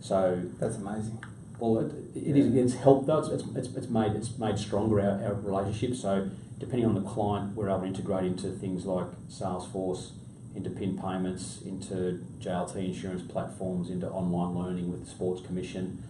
So 0.00 0.42
That's 0.58 0.76
amazing. 0.76 1.22
well, 1.58 1.78
it, 1.78 1.92
it 2.14 2.36
is, 2.36 2.54
it's 2.54 2.82
helped 2.82 3.06
though. 3.06 3.20
It's, 3.20 3.44
it's, 3.56 3.74
it's 3.76 3.88
made 3.88 4.12
it's 4.12 4.36
made 4.36 4.58
stronger 4.58 5.00
our, 5.00 5.24
our 5.24 5.34
relationship. 5.34 5.94
So 5.96 6.28
depending 6.62 6.86
on 6.86 6.94
the 6.94 7.10
client, 7.10 7.56
we're 7.56 7.68
able 7.68 7.80
to 7.80 7.86
integrate 7.86 8.24
into 8.24 8.48
things 8.52 8.86
like 8.86 9.06
Salesforce, 9.28 10.12
into 10.54 10.70
PIN 10.70 10.96
payments, 10.96 11.60
into 11.66 12.24
JLT 12.38 12.76
insurance 12.76 13.22
platforms, 13.30 13.90
into 13.90 14.08
online 14.08 14.54
learning 14.54 14.88
with 14.88 15.04
the 15.04 15.10
Sports 15.10 15.44
Commission. 15.44 16.04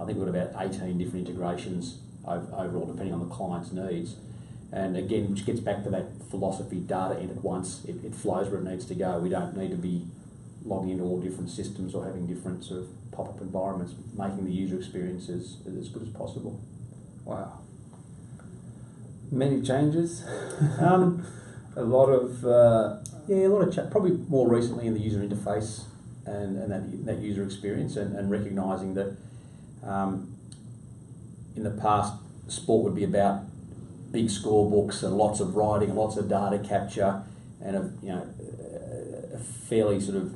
I 0.00 0.04
think 0.04 0.16
we've 0.16 0.32
got 0.32 0.40
about 0.52 0.64
18 0.64 0.96
different 0.96 1.26
integrations 1.26 1.98
overall, 2.24 2.86
depending 2.86 3.14
on 3.14 3.28
the 3.28 3.34
client's 3.34 3.72
needs. 3.72 4.14
And 4.70 4.96
again, 4.96 5.28
which 5.28 5.44
gets 5.44 5.58
back 5.58 5.82
to 5.82 5.90
that 5.90 6.06
philosophy: 6.30 6.76
data 6.76 7.18
entered 7.18 7.42
once, 7.42 7.84
it, 7.84 7.96
it 8.04 8.14
flows 8.14 8.48
where 8.48 8.60
it 8.60 8.64
needs 8.64 8.84
to 8.86 8.94
go. 8.94 9.18
We 9.18 9.28
don't 9.28 9.56
need 9.56 9.72
to 9.72 9.76
be 9.76 10.06
logging 10.64 10.90
into 10.90 11.04
all 11.04 11.20
different 11.20 11.50
systems 11.50 11.96
or 11.96 12.04
having 12.04 12.28
different 12.28 12.64
sort 12.64 12.82
of 12.82 13.10
pop-up 13.10 13.40
environments, 13.40 13.94
making 14.16 14.44
the 14.44 14.52
user 14.52 14.76
experience 14.76 15.28
as, 15.28 15.56
as 15.66 15.88
good 15.88 16.02
as 16.02 16.10
possible. 16.10 16.60
Wow. 17.24 17.60
Many 19.30 19.62
changes. 19.62 20.24
Um, 20.80 21.26
A 21.76 21.82
lot 21.82 22.06
of 22.06 22.44
uh, 22.46 22.96
yeah, 23.28 23.46
a 23.46 23.48
lot 23.48 23.68
of 23.68 23.74
chat, 23.74 23.90
probably 23.90 24.12
more 24.28 24.48
recently 24.48 24.86
in 24.86 24.94
the 24.94 25.00
user 25.00 25.18
interface 25.18 25.84
and, 26.24 26.56
and 26.56 26.70
that, 26.72 27.04
that 27.04 27.18
user 27.18 27.42
experience 27.42 27.96
and, 27.96 28.16
and 28.16 28.30
recognising 28.30 28.94
that 28.94 29.14
um, 29.84 30.34
in 31.54 31.64
the 31.64 31.70
past 31.70 32.14
sport 32.48 32.84
would 32.84 32.94
be 32.94 33.04
about 33.04 33.42
big 34.10 34.28
scorebooks 34.28 35.02
and 35.02 35.18
lots 35.18 35.40
of 35.40 35.54
writing 35.54 35.90
and 35.90 35.98
lots 35.98 36.16
of 36.16 36.30
data 36.30 36.58
capture 36.58 37.22
and 37.62 37.76
a, 37.76 37.92
you 38.02 38.08
know, 38.08 38.26
a 39.34 39.38
fairly 39.38 40.00
sort 40.00 40.16
of 40.16 40.34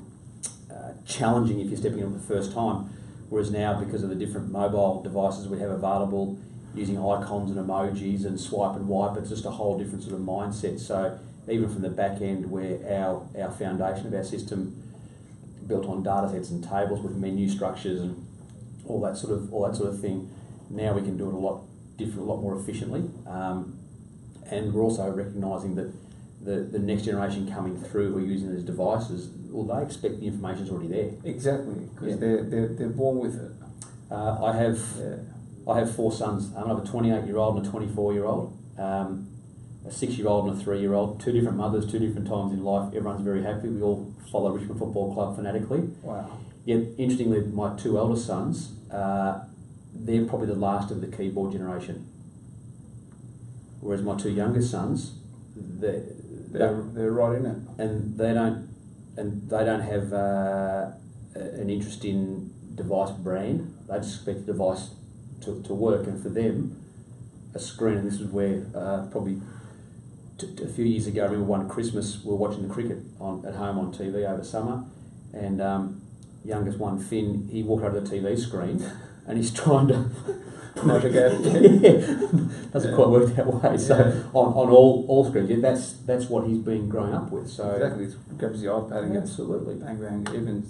uh, 0.70 0.92
challenging 1.06 1.60
if 1.60 1.68
you're 1.68 1.78
stepping 1.78 2.00
in 2.00 2.12
for 2.12 2.18
the 2.18 2.26
first 2.26 2.52
time. 2.52 2.90
Whereas 3.30 3.50
now, 3.50 3.78
because 3.78 4.02
of 4.02 4.10
the 4.10 4.16
different 4.16 4.50
mobile 4.50 5.02
devices 5.02 5.48
we 5.48 5.58
have 5.60 5.70
available, 5.70 6.38
using 6.74 6.96
icons 6.98 7.50
and 7.50 7.58
emojis 7.66 8.24
and 8.24 8.38
swipe 8.40 8.76
and 8.76 8.88
wipe, 8.88 9.16
it's 9.18 9.28
just 9.28 9.44
a 9.44 9.50
whole 9.50 9.78
different 9.78 10.02
sort 10.04 10.14
of 10.14 10.20
mindset. 10.20 10.78
So 10.78 11.18
even 11.48 11.68
from 11.68 11.82
the 11.82 11.90
back 11.90 12.20
end, 12.20 12.50
where 12.50 12.78
our, 13.02 13.26
our 13.40 13.50
foundation 13.50 14.06
of 14.06 14.14
our 14.14 14.24
system 14.24 14.82
built 15.66 15.86
on 15.86 16.02
data 16.02 16.28
sets 16.30 16.50
and 16.50 16.62
tables 16.62 17.00
with 17.00 17.16
menu 17.16 17.48
structures 17.48 18.00
and 18.00 18.26
all 18.86 19.00
that 19.00 19.16
sort 19.16 19.32
of 19.32 19.52
all 19.52 19.66
that 19.66 19.76
sort 19.76 19.88
of 19.88 20.00
thing, 20.00 20.28
now 20.68 20.92
we 20.92 21.02
can 21.02 21.16
do 21.16 21.28
it 21.28 21.34
a 21.34 21.38
lot 21.38 21.62
different, 21.96 22.20
a 22.20 22.24
lot 22.24 22.40
more 22.40 22.58
efficiently. 22.58 23.02
Um, 23.26 23.76
and 24.50 24.72
we're 24.72 24.82
also 24.82 25.08
recognising 25.10 25.74
that 25.76 25.92
the, 26.42 26.56
the 26.62 26.78
next 26.78 27.02
generation 27.02 27.50
coming 27.52 27.80
through 27.80 28.12
who 28.12 28.18
are 28.18 28.22
using 28.22 28.52
these 28.54 28.64
devices, 28.64 29.28
well, 29.50 29.64
they 29.76 29.84
expect 29.84 30.20
the 30.20 30.26
information's 30.26 30.70
already 30.70 30.88
there. 30.88 31.10
exactly 31.24 31.74
because 31.94 32.08
Yeah. 32.08 32.16
they're, 32.16 32.42
they're 32.44 32.68
they're 32.68 32.88
born 32.88 33.18
with 33.18 33.34
it. 33.40 33.52
Uh, 34.10 34.44
I 34.44 34.56
have 34.56 34.80
Yeah. 34.98 35.16
I 35.68 35.78
have 35.78 35.94
four 35.94 36.12
sons. 36.12 36.52
I 36.56 36.66
have 36.66 36.82
a 36.82 36.86
28 36.86 37.26
year 37.26 37.36
old 37.36 37.56
and 37.58 37.66
a 37.66 37.70
24 37.70 38.12
year 38.12 38.24
old, 38.24 38.56
um, 38.78 39.28
a 39.86 39.90
six 39.90 40.14
year 40.18 40.26
old 40.28 40.48
and 40.48 40.60
a 40.60 40.64
three 40.64 40.80
year 40.80 40.94
old. 40.94 41.20
Two 41.20 41.32
different 41.32 41.56
mothers, 41.56 41.90
two 41.90 41.98
different 41.98 42.26
times 42.28 42.52
in 42.52 42.62
life. 42.64 42.88
Everyone's 42.94 43.22
very 43.22 43.42
happy. 43.42 43.68
We 43.68 43.82
all 43.82 44.12
follow 44.30 44.50
Richmond 44.52 44.78
Football 44.78 45.14
Club 45.14 45.36
fanatically. 45.36 45.80
Wow. 46.02 46.38
Yet, 46.64 46.82
interestingly, 46.98 47.40
my 47.40 47.74
two 47.76 47.96
eldest 47.98 48.26
sons, 48.26 48.72
uh, 48.90 49.44
they're 49.94 50.24
probably 50.26 50.46
the 50.48 50.54
last 50.54 50.90
of 50.90 51.00
the 51.00 51.06
keyboard 51.08 51.52
generation. 51.52 52.06
Whereas 53.80 54.02
my 54.02 54.16
two 54.16 54.30
youngest 54.30 54.70
sons, 54.70 55.14
they, 55.56 56.02
They're, 56.52 56.82
they're 56.94 57.12
right 57.12 57.38
in 57.38 57.46
it. 57.46 57.56
and 57.78 58.16
they 58.18 58.34
don't 58.34 58.68
and 59.16 59.48
they 59.50 59.64
don't 59.64 59.80
have 59.80 60.12
uh, 60.12 60.90
an 61.34 61.68
interest 61.68 62.04
in 62.04 62.50
device 62.74 63.10
brand. 63.10 63.74
They 63.88 63.96
just 63.98 64.16
expect 64.16 64.46
the 64.46 64.52
device 64.52 64.90
to, 65.42 65.62
to 65.62 65.74
work, 65.74 66.06
and 66.06 66.22
for 66.22 66.28
them, 66.28 66.76
a 67.54 67.58
screen. 67.58 67.98
And 67.98 68.06
this 68.10 68.20
is 68.20 68.28
where 68.28 68.64
uh, 68.74 69.06
probably 69.10 69.40
t- 70.38 70.54
t- 70.54 70.64
a 70.64 70.68
few 70.68 70.84
years 70.84 71.06
ago, 71.06 71.22
I 71.22 71.24
remember 71.24 71.46
one 71.46 71.68
Christmas 71.68 72.22
we 72.24 72.30
were 72.30 72.36
watching 72.36 72.66
the 72.66 72.72
cricket 72.72 72.98
on 73.20 73.44
at 73.46 73.54
home 73.54 73.78
on 73.78 73.92
TV 73.92 74.28
over 74.30 74.44
summer, 74.44 74.84
and 75.32 75.60
um, 75.60 76.02
youngest 76.44 76.78
one 76.78 76.98
Finn, 76.98 77.48
he 77.50 77.62
walked 77.62 77.84
over 77.84 78.00
to 78.00 78.06
the 78.06 78.16
TV 78.16 78.38
screen, 78.38 78.84
and 79.26 79.36
he's 79.38 79.52
trying 79.52 79.88
to. 79.88 80.10
A 80.76 80.82
gap. 80.86 81.10
yeah, 81.42 81.90
doesn't 82.72 82.90
Yeah. 82.90 82.94
quite 82.94 83.08
work 83.08 83.34
that 83.34 83.46
way. 83.46 83.76
So 83.76 83.98
Yeah. 83.98 84.22
on, 84.32 84.52
on 84.54 84.70
all, 84.70 85.04
all 85.08 85.24
screens, 85.28 85.50
yeah, 85.50 85.56
that's 85.60 85.94
that's 86.06 86.30
what 86.30 86.46
he's 86.46 86.58
been 86.60 86.88
growing 86.88 87.12
up 87.12 87.30
with. 87.30 87.50
So 87.50 87.68
exactly. 87.72 88.04
It 88.04 88.38
grabs 88.38 88.60
the 88.62 88.68
iPad 88.68 89.02
and 89.02 89.16
absolutely. 89.16 89.74
bang 89.74 89.96
bang. 90.00 90.26
Even 90.34 90.64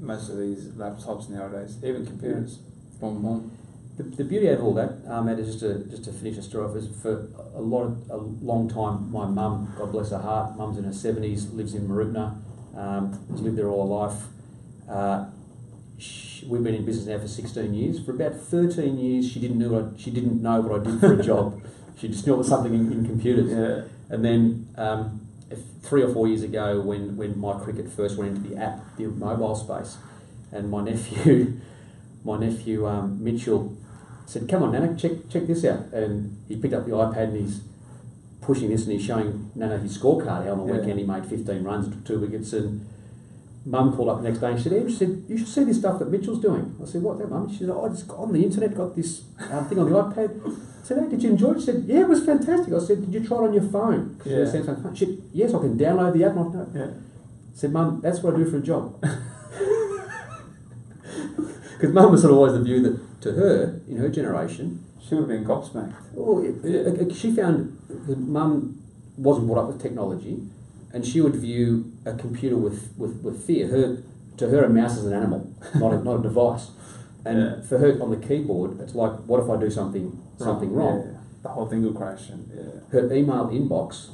most 0.00 0.30
of 0.30 0.38
these 0.38 0.68
laptops 0.68 1.28
nowadays, 1.28 1.76
even 1.84 2.04
computers. 2.06 2.56
Boom 2.98 3.22
boom. 3.22 3.50
The, 3.96 4.04
the 4.04 4.24
beauty 4.24 4.48
of 4.48 4.62
all 4.62 4.74
that, 4.74 5.02
um, 5.06 5.28
Ed, 5.28 5.38
is 5.38 5.48
just 5.48 5.60
to 5.60 5.84
just 5.90 6.04
to 6.04 6.12
finish 6.12 6.36
the 6.36 6.42
story 6.42 6.66
off, 6.66 6.76
is 6.76 6.88
for 7.02 7.28
a 7.54 7.60
lot 7.60 7.84
of 7.84 8.10
a 8.10 8.16
long 8.16 8.68
time. 8.68 9.12
My 9.12 9.26
mum, 9.26 9.74
God 9.76 9.92
bless 9.92 10.10
her 10.10 10.18
heart, 10.18 10.56
mum's 10.56 10.78
in 10.78 10.84
her 10.84 10.92
seventies, 10.92 11.50
lives 11.52 11.74
in 11.74 11.86
Mooroopna, 11.86 12.36
um, 12.76 13.18
has 13.30 13.40
lived 13.42 13.56
there 13.58 13.68
all 13.68 13.86
her 13.86 14.06
life. 14.06 14.22
Uh, 14.88 15.26
sh 15.98 16.42
we've 16.44 16.64
been 16.64 16.74
in 16.74 16.84
business 16.84 17.06
now 17.06 17.18
for 17.18 17.28
sixteen 17.28 17.74
years. 17.74 18.02
For 18.04 18.12
about 18.12 18.34
thirteen 18.34 18.98
years, 18.98 19.30
she 19.30 19.40
didn't 19.40 19.58
know 19.58 19.68
what, 19.68 20.00
she 20.00 20.10
didn't 20.10 20.42
know 20.42 20.60
what 20.60 20.80
I 20.80 20.84
did 20.90 21.00
for 21.00 21.12
a 21.12 21.22
job. 21.30 21.62
She 21.98 22.08
just 22.08 22.26
knew 22.26 22.34
it 22.34 22.38
was 22.38 22.48
something 22.48 22.74
in, 22.74 22.90
in 22.90 23.06
computers. 23.06 23.50
Yeah. 23.50 23.88
And 24.12 24.24
then 24.24 24.68
um, 24.76 25.26
if 25.50 25.60
three 25.82 26.02
or 26.02 26.12
four 26.12 26.26
years 26.26 26.42
ago, 26.42 26.80
when, 26.80 27.16
when 27.16 27.38
my 27.38 27.58
cricket 27.58 27.90
first 27.90 28.16
went 28.16 28.36
into 28.36 28.48
the 28.48 28.60
app, 28.60 28.80
the 28.96 29.06
mobile 29.06 29.54
space, 29.54 29.98
and 30.50 30.70
my 30.70 30.82
nephew, 30.82 31.60
my 32.24 32.38
nephew 32.38 32.86
um, 32.86 33.22
Mitchell, 33.22 33.76
said, 34.26 34.48
"Come 34.48 34.62
on, 34.62 34.72
Nana, 34.72 34.94
check 34.96 35.12
check 35.28 35.46
this 35.46 35.64
out." 35.64 35.92
And 35.92 36.36
he 36.48 36.56
picked 36.56 36.74
up 36.74 36.84
the 36.86 36.92
iPad 36.92 37.24
and 37.28 37.36
he's 37.36 37.60
pushing 38.40 38.70
this, 38.70 38.82
and 38.84 38.92
he's 38.92 39.04
showing 39.04 39.50
Nana 39.54 39.78
his 39.78 39.96
scorecard. 39.98 40.44
How 40.46 40.52
on 40.52 40.66
the 40.66 40.72
Yeah. 40.72 40.80
weekend 40.80 40.98
he 40.98 41.04
made 41.06 41.24
15 41.26 41.62
runs, 41.64 41.88
took 41.88 42.04
two 42.04 42.18
wickets, 42.18 42.52
and 42.52 42.84
Mum 43.64 43.94
called 43.94 44.08
up 44.08 44.22
the 44.22 44.28
next 44.28 44.40
day 44.40 44.50
and 44.50 44.58
she 44.60 44.68
said, 44.68 44.90
she 44.90 44.96
said, 44.96 45.22
you 45.28 45.38
should 45.38 45.46
see 45.46 45.62
this 45.62 45.78
stuff 45.78 46.00
that 46.00 46.10
Mitchell's 46.10 46.40
doing. 46.40 46.74
I 46.82 46.84
said, 46.84 47.00
what 47.00 47.18
that, 47.18 47.30
Mum? 47.30 47.48
She 47.48 47.58
said, 47.58 47.68
oh, 47.70 47.84
I 47.84 47.90
just 47.90 48.08
got 48.08 48.18
on 48.18 48.32
the 48.32 48.42
internet, 48.44 48.74
got 48.76 48.96
this 48.96 49.22
um, 49.52 49.64
thing 49.68 49.78
on 49.78 49.88
the 49.88 49.94
iPad. 49.96 50.30
I 50.44 50.84
said, 50.84 50.98
hey, 51.00 51.08
did 51.10 51.22
you 51.22 51.30
enjoy 51.30 51.52
it? 51.52 51.60
She 51.60 51.66
said, 51.66 51.84
yeah, 51.86 52.00
it 52.00 52.08
was 52.08 52.24
fantastic. 52.24 52.74
I 52.74 52.80
said, 52.80 53.02
did 53.04 53.14
you 53.14 53.24
try 53.24 53.36
it 53.38 53.42
on 53.42 53.52
your 53.54 53.62
phone? 53.62 54.16
'Cause 54.18 54.24
she 54.26 54.30
had 54.32 54.40
a 54.40 54.44
Yeah. 54.46 54.52
Samsung 54.52 54.82
phone. 54.82 54.94
She 54.96 55.04
said, 55.04 55.18
yes, 55.32 55.54
I 55.54 55.58
can 55.60 55.78
download 55.78 56.12
the 56.14 56.24
app. 56.24 56.34
And 56.36 56.56
I. 56.56 56.78
Yeah. 56.78 56.84
I 56.86 56.88
said, 57.54 57.72
Mum, 57.72 58.00
that's 58.02 58.20
what 58.20 58.34
I 58.34 58.38
do 58.38 58.46
for 58.46 58.56
a 58.56 58.60
job. 58.62 59.00
Because 61.78 61.94
Mum 61.94 62.12
was 62.12 62.20
sort 62.22 62.32
of 62.32 62.38
always 62.38 62.52
the 62.52 62.60
view 62.62 62.80
that 62.82 62.98
to 63.22 63.32
her, 63.32 63.80
in 63.88 63.96
her 63.96 64.08
generation, 64.08 64.84
She 65.00 65.14
would 65.16 65.22
have 65.22 65.28
been 65.28 65.44
gobsmacked. 65.44 65.94
Oh, 66.16 66.34
well, 66.34 66.44
it, 66.44 66.64
it- 66.64 67.00
it- 67.02 67.14
she 67.14 67.32
found 67.34 67.76
Mum 68.16 68.78
wasn't 69.16 69.46
brought 69.48 69.62
up 69.62 69.68
with 69.72 69.80
technology, 69.82 70.36
and 70.92 71.04
she 71.04 71.20
would 71.20 71.34
view 71.36 71.92
a 72.04 72.12
computer 72.14 72.56
with, 72.56 72.92
with, 72.96 73.20
with 73.22 73.44
fear. 73.46 73.66
Her 73.68 73.98
to 74.38 74.48
her, 74.48 74.64
a 74.64 74.68
mouse 74.68 74.96
is 74.96 75.04
an 75.06 75.12
animal, 75.12 75.52
not 75.74 75.92
a, 75.92 75.98
not 76.02 76.16
a 76.20 76.22
device. 76.22 76.70
And 77.24 77.38
Yeah. 77.38 77.60
for 77.62 77.78
her, 77.78 78.00
on 78.02 78.10
the 78.10 78.16
keyboard, 78.28 78.80
it's 78.80 78.94
like, 78.94 79.12
what 79.28 79.40
if 79.42 79.48
I 79.50 79.56
do 79.56 79.70
something 79.70 80.06
something 80.38 80.72
wrong? 80.72 80.98
Yeah. 81.06 81.18
The 81.42 81.48
whole 81.50 81.66
thing 81.66 81.82
will 81.84 81.92
crash. 81.92 82.30
And, 82.30 82.48
yeah. 82.54 82.80
Her 82.90 83.12
email 83.12 83.48
inbox 83.52 84.08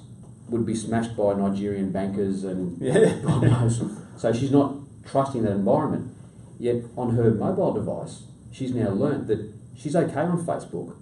would 0.51 0.65
be 0.67 0.75
smashed 0.75 1.17
by 1.17 1.35
Nigerian 1.35 1.91
bankers 1.93 2.45
and 2.45 2.81
Yeah. 2.91 3.69
So 4.17 4.33
she's 4.33 4.51
not 4.53 4.75
trusting 5.07 5.43
that 5.43 5.53
environment. 5.53 6.15
Yet 6.59 6.85
on 6.97 7.15
her 7.17 7.31
mobile 7.31 7.73
device, 7.73 8.23
she's 8.53 8.75
now 8.75 8.91
learnt 8.91 9.27
that 9.29 9.53
she's 9.77 9.95
okay 9.97 10.21
on 10.21 10.45
Facebook 10.45 10.97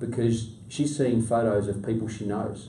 because 0.00 0.50
she's 0.68 0.96
seeing 0.96 1.22
photos 1.22 1.68
of 1.68 1.84
people 1.84 2.08
she 2.08 2.24
knows 2.26 2.68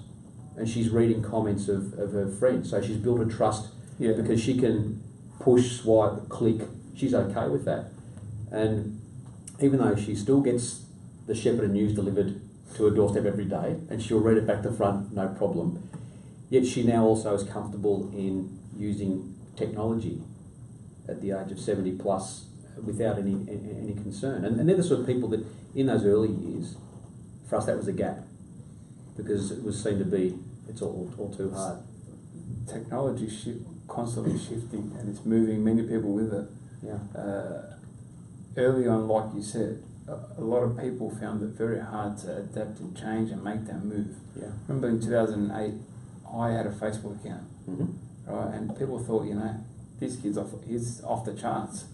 and 0.57 0.69
she's 0.69 0.89
reading 0.89 1.21
comments 1.21 1.67
of, 1.67 1.93
of 1.99 2.13
her 2.13 2.27
friends. 2.27 2.69
So 2.69 2.81
she's 2.81 2.97
built 2.97 3.19
a 3.21 3.25
trust 3.25 3.67
Yeah. 3.99 4.13
because 4.13 4.41
she 4.41 4.57
can 4.57 5.01
push, 5.39 5.79
swipe, 5.81 6.29
click. 6.29 6.61
She's 6.95 7.13
okay 7.13 7.47
with 7.49 7.65
that. 7.65 7.85
And 8.51 9.01
even 9.59 9.79
though 9.79 9.95
she 9.95 10.15
still 10.15 10.41
gets 10.41 10.85
the 11.27 11.33
Shepparton 11.33 11.71
News 11.71 11.93
delivered 11.93 12.39
to 12.75 12.85
her 12.85 12.89
doorstep 12.91 13.25
every 13.25 13.45
day 13.45 13.75
and 13.89 14.01
she'll 14.01 14.19
read 14.19 14.37
it 14.37 14.47
back 14.47 14.63
to 14.63 14.71
front, 14.71 15.13
no 15.13 15.27
problem, 15.29 15.89
yet 16.49 16.65
she 16.65 16.83
now 16.83 17.03
also 17.03 17.33
is 17.33 17.43
comfortable 17.43 18.09
in 18.13 18.57
using 18.77 19.35
technology 19.55 20.21
at 21.07 21.21
the 21.21 21.31
age 21.31 21.51
of 21.51 21.59
70 21.59 21.93
plus 21.93 22.45
without 22.83 23.17
any, 23.17 23.33
any, 23.47 23.93
concern. 23.93 24.45
And, 24.45 24.59
and 24.59 24.67
they're 24.67 24.75
the 24.77 24.83
sort 24.83 25.01
of 25.01 25.07
people 25.07 25.29
that 25.29 25.45
in 25.73 25.87
those 25.87 26.05
early 26.05 26.29
years, 26.29 26.75
for 27.49 27.57
us 27.57 27.65
that 27.65 27.77
was 27.77 27.87
a 27.87 27.93
gap 27.93 28.19
because 29.17 29.51
it 29.51 29.63
was 29.63 29.81
seen 29.81 29.99
to 29.99 30.05
be, 30.05 30.37
it's 30.67 30.81
all, 30.81 31.11
all 31.17 31.33
too 31.33 31.51
hard. 31.51 31.77
Technology 32.67 33.29
shi 33.29 33.57
constantly 33.87 34.37
shifting 34.37 34.95
and 34.99 35.09
it's 35.09 35.23
moving 35.25 35.63
many 35.63 35.83
people 35.83 36.11
with 36.13 36.33
it. 36.33 36.47
Yeah. 36.81 37.19
Uh, 37.19 37.75
early 38.57 38.87
on, 38.87 39.07
like 39.07 39.33
you 39.35 39.41
said, 39.43 39.83
a, 40.07 40.41
a 40.41 40.43
lot 40.43 40.63
of 40.63 40.77
people 40.77 41.09
found 41.19 41.41
it 41.43 41.57
very 41.57 41.79
hard 41.79 42.17
to 42.19 42.37
adapt 42.37 42.79
and 42.79 42.95
change 42.97 43.31
and 43.31 43.43
make 43.43 43.65
that 43.67 43.83
move. 43.83 44.15
Yeah. 44.35 44.47
Remember 44.67 44.89
in 44.89 44.99
2008, 45.01 45.73
I 46.35 46.49
had 46.51 46.65
a 46.65 46.71
Facebook 46.71 47.23
account, 47.23 47.43
Mm-hmm. 47.69 48.31
right? 48.31 48.53
And 48.53 48.77
people 48.77 48.99
thought, 49.03 49.25
you 49.25 49.33
know, 49.35 49.55
this 49.99 50.17
kid's 50.17 50.37
off, 50.37 50.51
he's 50.67 51.03
off 51.03 51.25
the 51.25 51.33
charts. 51.33 51.85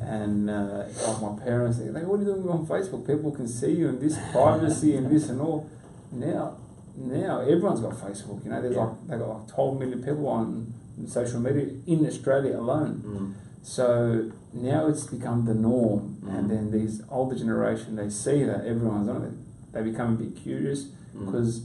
And 0.00 0.48
uh, 0.48 0.84
like 1.06 1.20
my 1.22 1.38
parents, 1.44 1.78
they 1.78 1.90
like, 1.90 2.04
what 2.04 2.20
are 2.20 2.22
you 2.22 2.34
doing 2.34 2.48
on 2.48 2.66
Facebook? 2.66 3.06
People 3.06 3.30
can 3.32 3.46
see 3.48 3.72
you 3.72 3.88
and 3.88 4.00
this 4.00 4.16
privacy 4.32 4.96
and 4.96 5.10
this 5.10 5.28
and 5.28 5.40
all. 5.40 5.68
Now, 6.12 6.56
now 6.96 7.40
everyone's 7.40 7.80
got 7.80 7.92
Facebook. 7.94 8.44
You 8.44 8.50
know, 8.50 8.62
there's 8.62 8.74
Yeah. 8.76 8.84
like 8.84 9.08
they 9.08 9.18
got 9.18 9.28
like 9.28 9.48
12 9.48 9.78
million 9.78 10.02
people 10.02 10.26
on 10.28 10.72
social 11.06 11.40
media 11.40 11.68
in 11.86 12.06
Australia 12.06 12.58
alone. 12.58 13.02
Mm. 13.06 13.32
So 13.62 14.30
now 14.54 14.86
it's 14.86 15.04
become 15.06 15.44
the 15.44 15.54
norm, 15.54 16.16
Mhm. 16.24 16.38
and 16.38 16.50
then 16.50 16.70
these 16.70 17.02
older 17.10 17.36
generation 17.36 17.96
they 17.96 18.08
see 18.10 18.44
that 18.44 18.64
everyone's 18.66 19.08
on 19.08 19.22
it. 19.24 19.32
They 19.72 19.82
become 19.82 20.14
a 20.14 20.16
bit 20.16 20.34
curious 20.36 20.86
Mm. 21.14 21.26
because 21.26 21.62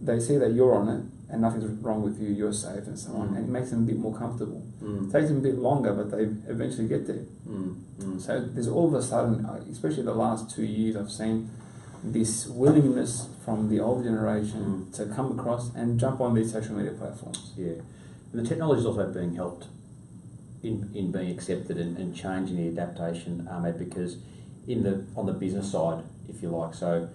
they 0.00 0.18
see 0.18 0.36
that 0.38 0.52
you're 0.52 0.74
on 0.74 0.88
it 0.88 1.02
and 1.30 1.40
nothing's 1.40 1.64
wrong 1.82 2.02
with 2.02 2.20
you, 2.20 2.28
you're 2.28 2.52
safe, 2.52 2.86
and 2.86 2.98
so 2.98 3.12
on, 3.14 3.28
Mhm. 3.30 3.36
and 3.36 3.48
it 3.48 3.50
makes 3.50 3.70
them 3.70 3.82
a 3.84 3.86
bit 3.86 3.98
more 3.98 4.14
comfortable. 4.14 4.62
It 4.80 4.84
Mm. 4.86 5.12
takes 5.12 5.28
them 5.28 5.38
a 5.38 5.40
bit 5.40 5.58
longer, 5.58 5.92
but 5.94 6.10
they 6.10 6.24
eventually 6.50 6.86
get 6.86 7.06
there. 7.06 7.24
Mm. 7.48 7.74
Mm. 8.00 8.20
So 8.20 8.40
there's 8.40 8.68
all 8.68 8.86
of 8.88 8.94
a 8.94 9.02
sudden, 9.02 9.44
uh, 9.46 9.60
especially 9.70 10.02
the 10.02 10.14
last 10.14 10.50
two 10.50 10.64
years, 10.64 10.96
I've 10.96 11.10
seen 11.10 11.48
this 12.02 12.46
willingness 12.46 13.28
from 13.44 13.68
the 13.70 13.80
older 13.80 14.04
generation 14.04 14.86
to 14.92 15.06
come 15.06 15.38
across 15.38 15.74
and 15.74 15.98
jump 15.98 16.20
on 16.20 16.34
these 16.34 16.52
social 16.52 16.76
media 16.76 16.92
platforms. 16.92 17.52
Yeah, 17.56 17.72
and 18.32 18.44
the 18.44 18.46
technology 18.46 18.80
is 18.80 18.86
also 18.86 19.10
being 19.10 19.34
helped 19.34 19.68
in, 20.62 20.90
in 20.94 21.10
being 21.10 21.30
accepted 21.30 21.78
and, 21.78 21.96
and 21.96 22.14
changing 22.14 22.56
the 22.56 22.68
adaptation, 22.68 23.48
Ahmed, 23.50 23.78
because 23.78 24.18
in 24.66 24.82
the 24.82 25.04
on 25.16 25.26
the 25.26 25.32
business 25.32 25.70
side, 25.72 26.02
if 26.28 26.42
you 26.42 26.50
like, 26.50 26.74
so 26.74 27.08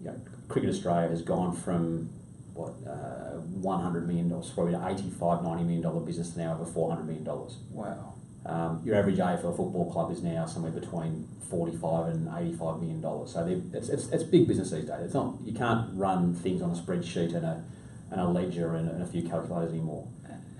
you 0.00 0.06
know, 0.08 0.14
Cricket 0.48 0.70
Australia 0.70 1.08
has 1.08 1.22
gone 1.22 1.54
from 1.54 2.10
what 2.56 2.74
uh, 2.90 3.38
100 3.38 4.06
million 4.06 4.28
dollars, 4.28 4.50
probably 4.50 4.74
an 4.74 4.82
85, 4.84 5.42
90 5.42 5.62
million 5.64 5.82
dollar 5.82 6.00
business 6.00 6.36
now 6.36 6.54
over 6.54 6.64
400 6.64 7.04
million 7.04 7.24
dollars. 7.24 7.58
Wow. 7.70 8.14
Um, 8.44 8.80
your 8.84 8.94
average 8.94 9.18
AFL 9.18 9.56
football 9.56 9.90
club 9.92 10.12
is 10.12 10.22
now 10.22 10.46
somewhere 10.46 10.70
between 10.70 11.28
45 11.50 12.14
and 12.14 12.28
85 12.28 12.80
million 12.80 13.00
dollars. 13.00 13.32
So 13.32 13.46
it's, 13.74 13.88
it's, 13.88 14.08
it's 14.08 14.22
big 14.22 14.46
business 14.46 14.70
these 14.70 14.84
days. 14.84 15.00
It's 15.04 15.14
not 15.14 15.34
you 15.44 15.52
can't 15.52 15.90
run 15.94 16.34
things 16.34 16.62
on 16.62 16.70
a 16.70 16.74
spreadsheet 16.74 17.34
and 17.34 17.44
a 17.44 17.64
and 18.10 18.20
a 18.20 18.28
ledger 18.28 18.74
and, 18.76 18.88
and 18.88 19.02
a 19.02 19.06
few 19.06 19.22
calculators 19.22 19.72
anymore. 19.72 20.06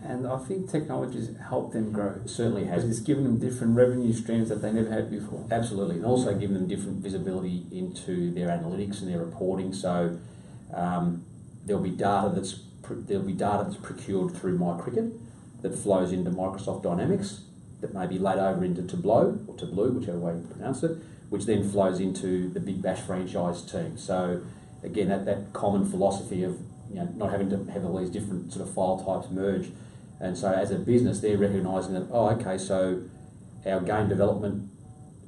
And 0.02 0.26
I 0.26 0.38
think 0.38 0.70
technology's 0.70 1.30
helped 1.48 1.72
them 1.72 1.90
grow. 1.90 2.20
It 2.24 2.28
certainly 2.28 2.64
has 2.66 2.84
it's 2.84 3.00
given 3.00 3.24
them 3.24 3.38
different 3.38 3.76
revenue 3.76 4.12
streams 4.12 4.48
that 4.50 4.62
they 4.62 4.72
never 4.72 4.90
had 4.90 5.10
before. 5.10 5.44
Absolutely, 5.50 5.96
and 5.96 6.04
also 6.04 6.34
given 6.34 6.54
them 6.54 6.68
different 6.68 6.98
visibility 6.98 7.66
into 7.72 8.30
their 8.32 8.48
analytics 8.48 9.00
and 9.00 9.10
their 9.10 9.18
reporting. 9.18 9.72
So 9.72 10.18
um, 10.72 11.24
there'll 11.66 11.82
be 11.82 11.90
data 11.90 12.32
that's 12.34 12.60
there'll 12.88 13.24
be 13.24 13.32
data 13.32 13.64
that's 13.64 13.76
procured 13.76 14.34
through 14.36 14.58
MyCricket 14.58 15.18
that 15.62 15.76
flows 15.76 16.12
into 16.12 16.30
Microsoft 16.30 16.84
Dynamics 16.84 17.42
that 17.80 17.92
may 17.92 18.06
be 18.06 18.18
laid 18.18 18.38
over 18.38 18.64
into 18.64 18.82
Tableau 18.82 19.38
or 19.46 19.56
Tableau, 19.56 19.88
whichever 19.90 20.18
way 20.18 20.34
you 20.34 20.46
pronounce 20.50 20.82
it, 20.82 20.96
which 21.28 21.44
then 21.46 21.68
flows 21.68 22.00
into 22.00 22.48
the 22.48 22.60
Big 22.60 22.80
Bash 22.80 23.00
franchise 23.00 23.62
team. 23.62 23.98
So 23.98 24.42
again, 24.82 25.08
that, 25.08 25.24
that 25.26 25.52
common 25.52 25.88
philosophy 25.88 26.44
of 26.44 26.58
you 26.88 26.96
know 26.96 27.08
not 27.16 27.30
having 27.32 27.50
to 27.50 27.64
have 27.72 27.84
all 27.84 27.98
these 27.98 28.10
different 28.10 28.52
sort 28.52 28.66
of 28.66 28.72
file 28.72 28.98
types 29.04 29.30
merge. 29.32 29.70
And 30.20 30.38
so 30.38 30.50
as 30.52 30.70
a 30.70 30.76
business, 30.76 31.20
they're 31.20 31.36
recognising 31.36 31.94
that 31.94 32.06
oh, 32.10 32.28
okay, 32.30 32.56
so 32.56 33.02
our 33.66 33.80
game 33.80 34.08
development 34.08 34.70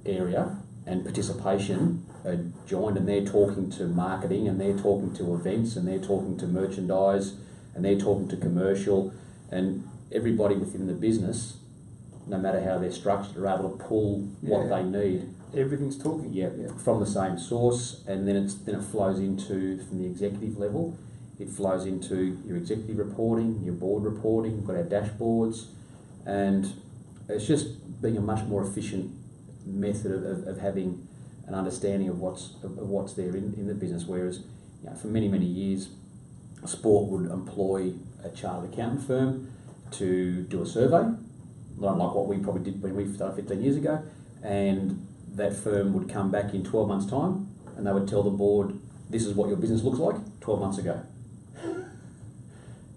area 0.07 0.57
and 0.88 1.05
participation 1.05 2.07
are 2.24 2.38
joined 2.66 2.96
and 2.96 3.07
they're 3.07 3.24
talking 3.24 3.70
to 3.70 3.85
marketing 3.85 4.48
and 4.48 4.59
they're 4.59 4.77
talking 4.77 5.14
to 5.14 5.35
events 5.35 5.77
and 5.77 5.87
they're 5.87 5.98
talking 5.98 6.37
to 6.38 6.46
merchandise 6.46 7.35
and 7.74 7.85
they're 7.85 7.98
talking 7.98 8.27
to 8.27 8.37
commercial 8.37 9.12
and 9.51 9.87
everybody 10.11 10.55
within 10.55 10.87
the 10.87 10.94
business, 10.94 11.59
no 12.27 12.38
matter 12.38 12.62
how 12.62 12.79
they're 12.79 12.90
structured, 12.90 13.37
are 13.37 13.46
able 13.46 13.70
to 13.70 13.85
pull 13.85 14.20
what 14.40 14.68
they 14.68 14.83
need 14.83 15.29
Everything's 15.55 15.96
talking. 15.96 16.33
yeah, 16.33 16.51
from 16.77 17.01
the 17.01 17.07
same 17.07 17.38
source, 17.38 18.05
and 18.07 18.29
then 18.29 18.37
it's 18.37 18.55
then 18.55 18.74
it 18.74 18.83
flows 18.83 19.18
into 19.18 19.79
from 19.85 19.98
the 19.98 20.05
executive 20.05 20.59
level. 20.59 20.98
It 21.40 21.48
flows 21.48 21.87
into 21.87 22.37
your 22.44 22.59
executive 22.59 22.98
reporting, 22.98 23.62
your 23.64 23.72
board 23.72 24.05
reporting. 24.05 24.59
We've 24.59 24.66
got 24.66 24.77
our 24.77 24.83
dashboards, 24.83 25.68
and 26.27 26.74
it's 27.31 27.46
just 27.46 28.03
being 28.03 28.18
a 28.18 28.20
much 28.20 28.44
more 28.44 28.62
efficient 28.62 29.11
method 29.68 30.12
of, 30.12 30.24
of, 30.24 30.46
of 30.46 30.61
having 30.61 31.07
an 31.46 31.54
understanding 31.54 32.09
of 32.09 32.18
what's 32.18 32.54
of, 32.62 32.76
what's 32.76 33.14
there 33.14 33.37
in, 33.37 33.54
in 33.57 33.66
the 33.66 33.74
business. 33.74 34.04
Whereas, 34.04 34.38
you 34.83 34.90
know, 34.90 34.96
for 34.96 35.09
many 35.09 35.28
many 35.28 35.46
years, 35.46 35.88
sport 36.64 37.11
would 37.11 37.31
employ 37.31 37.92
a 38.24 38.28
chartered 38.31 38.72
accountant 38.72 39.07
firm 39.07 39.52
to 39.92 40.42
do 40.42 40.62
a 40.62 40.66
survey, 40.66 41.11
not 41.78 41.92
unlike 41.92 42.14
what 42.14 42.26
we 42.26 42.38
probably 42.38 42.62
did 42.62 42.83
when 42.83 42.94
we 42.94 43.11
started 43.12 43.37
15 43.37 43.62
years 43.62 43.76
ago, 43.76 44.02
and 44.42 45.07
that 45.35 45.54
firm 45.54 45.94
would 45.94 46.09
come 46.09 46.31
back 46.31 46.52
in 46.52 46.64
12 46.64 46.88
months' 46.88 47.07
time 47.07 47.48
and 47.76 47.87
they 47.87 47.92
would 47.92 48.09
tell 48.09 48.22
the 48.22 48.31
board, 48.31 48.78
this 49.09 49.24
is 49.24 49.35
what 49.35 49.48
your 49.48 49.57
business 49.57 49.83
looks 49.83 49.98
like 49.98 50.16
12 50.40 50.61
months 50.61 50.78
ago. 50.78 51.00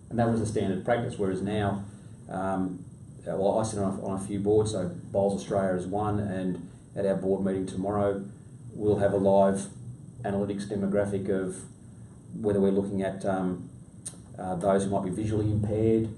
And 0.09 0.19
that 0.19 0.29
was 0.29 0.41
the 0.41 0.45
standard 0.45 0.83
practice, 0.83 1.17
whereas 1.17 1.41
now, 1.41 1.85
um, 2.29 2.83
well, 3.25 3.59
I 3.59 3.63
sit 3.63 3.79
on 3.79 3.99
a, 3.99 4.05
on 4.05 4.21
a 4.21 4.25
few 4.25 4.39
boards, 4.39 4.71
so 4.71 4.89
Bowls 5.11 5.41
Australia 5.41 5.79
is 5.79 5.85
one, 5.85 6.19
and 6.19 6.69
at 6.95 7.05
our 7.05 7.15
board 7.15 7.45
meeting 7.45 7.65
tomorrow, 7.65 8.23
we'll 8.73 8.99
have 8.99 9.13
a 9.13 9.17
live 9.17 9.67
analytics 10.23 10.65
demographic 10.67 11.29
of 11.29 11.57
whether 12.33 12.59
we're 12.59 12.71
looking 12.71 13.01
at 13.01 13.25
um, 13.25 13.69
uh, 14.39 14.55
those 14.55 14.85
who 14.85 14.89
might 14.89 15.03
be 15.03 15.09
visually 15.09 15.51
impaired 15.51 16.09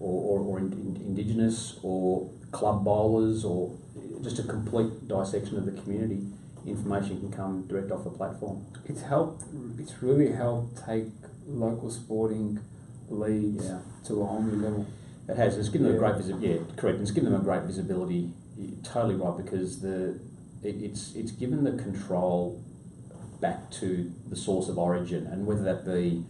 or, 0.00 0.38
or, 0.38 0.44
or 0.44 0.58
in, 0.58 0.72
in, 0.72 0.96
indigenous 1.06 1.78
or 1.82 2.30
club 2.52 2.84
bowlers 2.84 3.44
or 3.44 3.74
just 4.22 4.38
a 4.38 4.42
complete 4.42 5.06
dissection 5.08 5.58
of 5.58 5.66
the 5.66 5.72
community. 5.82 6.26
Information 6.66 7.18
can 7.20 7.32
come 7.32 7.66
direct 7.66 7.90
off 7.90 8.04
the 8.04 8.10
platform. 8.10 8.64
It's 8.86 9.02
helped. 9.02 9.44
It's 9.78 10.02
really 10.02 10.32
helped 10.32 10.84
take 10.84 11.06
local 11.46 11.90
sporting 11.90 12.60
leagues 13.08 13.64
Yeah. 13.66 13.78
to 14.04 14.22
a 14.22 14.26
whole 14.26 14.42
new 14.42 14.62
level. 14.62 14.86
It 15.28 15.36
has. 15.36 15.58
It's 15.58 15.68
given 15.68 15.86
them 15.86 15.96
a 15.96 15.98
great 15.98 16.16
visibility. 16.16 16.48
Yeah, 16.48 16.76
correct. 16.76 17.00
It's 17.00 17.10
given 17.10 17.30
them 17.30 17.40
a 17.40 17.44
great 17.44 17.62
visibility. 17.62 18.30
Totally 18.82 19.14
right 19.14 19.36
because 19.36 19.80
the 19.80 20.18
it, 20.62 20.76
it's 20.82 21.14
it's 21.14 21.30
given 21.30 21.64
the 21.64 21.82
control 21.82 22.62
back 23.40 23.70
to 23.70 24.12
the 24.28 24.36
source 24.36 24.68
of 24.68 24.78
origin, 24.78 25.26
and 25.26 25.46
whether 25.46 25.62
that 25.62 25.84
be 25.84 26.24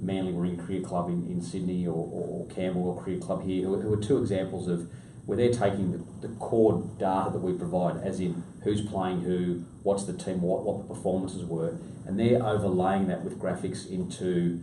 Manly 0.00 0.32
Marine 0.32 0.58
Career 0.58 0.82
Club 0.82 1.08
in, 1.08 1.26
in 1.30 1.40
Sydney 1.40 1.86
or, 1.86 1.92
or, 1.94 2.46
or 2.56 3.02
Career 3.02 3.18
Club 3.18 3.44
here, 3.44 3.64
who, 3.66 3.80
who 3.80 3.92
are 3.94 4.02
two 4.02 4.18
examples 4.18 4.68
of 4.68 4.90
where 5.24 5.38
they're 5.38 5.52
taking 5.52 5.92
the, 5.92 6.26
the 6.26 6.34
core 6.34 6.82
data 6.98 7.30
that 7.32 7.38
we 7.38 7.52
provide, 7.52 8.02
as 8.02 8.18
in 8.18 8.42
who's 8.64 8.80
playing 8.82 9.20
who, 9.20 9.62
what's 9.84 10.04
the 10.04 10.12
team, 10.12 10.42
what, 10.42 10.62
what 10.64 10.78
the 10.78 10.94
performances 10.94 11.44
were, 11.44 11.76
and 12.06 12.18
they're 12.18 12.42
overlaying 12.44 13.06
that 13.06 13.22
with 13.22 13.38
graphics 13.38 13.88
into 13.88 14.62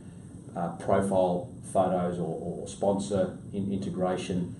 uh, 0.55 0.69
profile 0.77 1.49
photos 1.73 2.17
or, 2.19 2.37
or 2.63 2.67
sponsor 2.67 3.37
in 3.53 3.71
integration, 3.71 4.55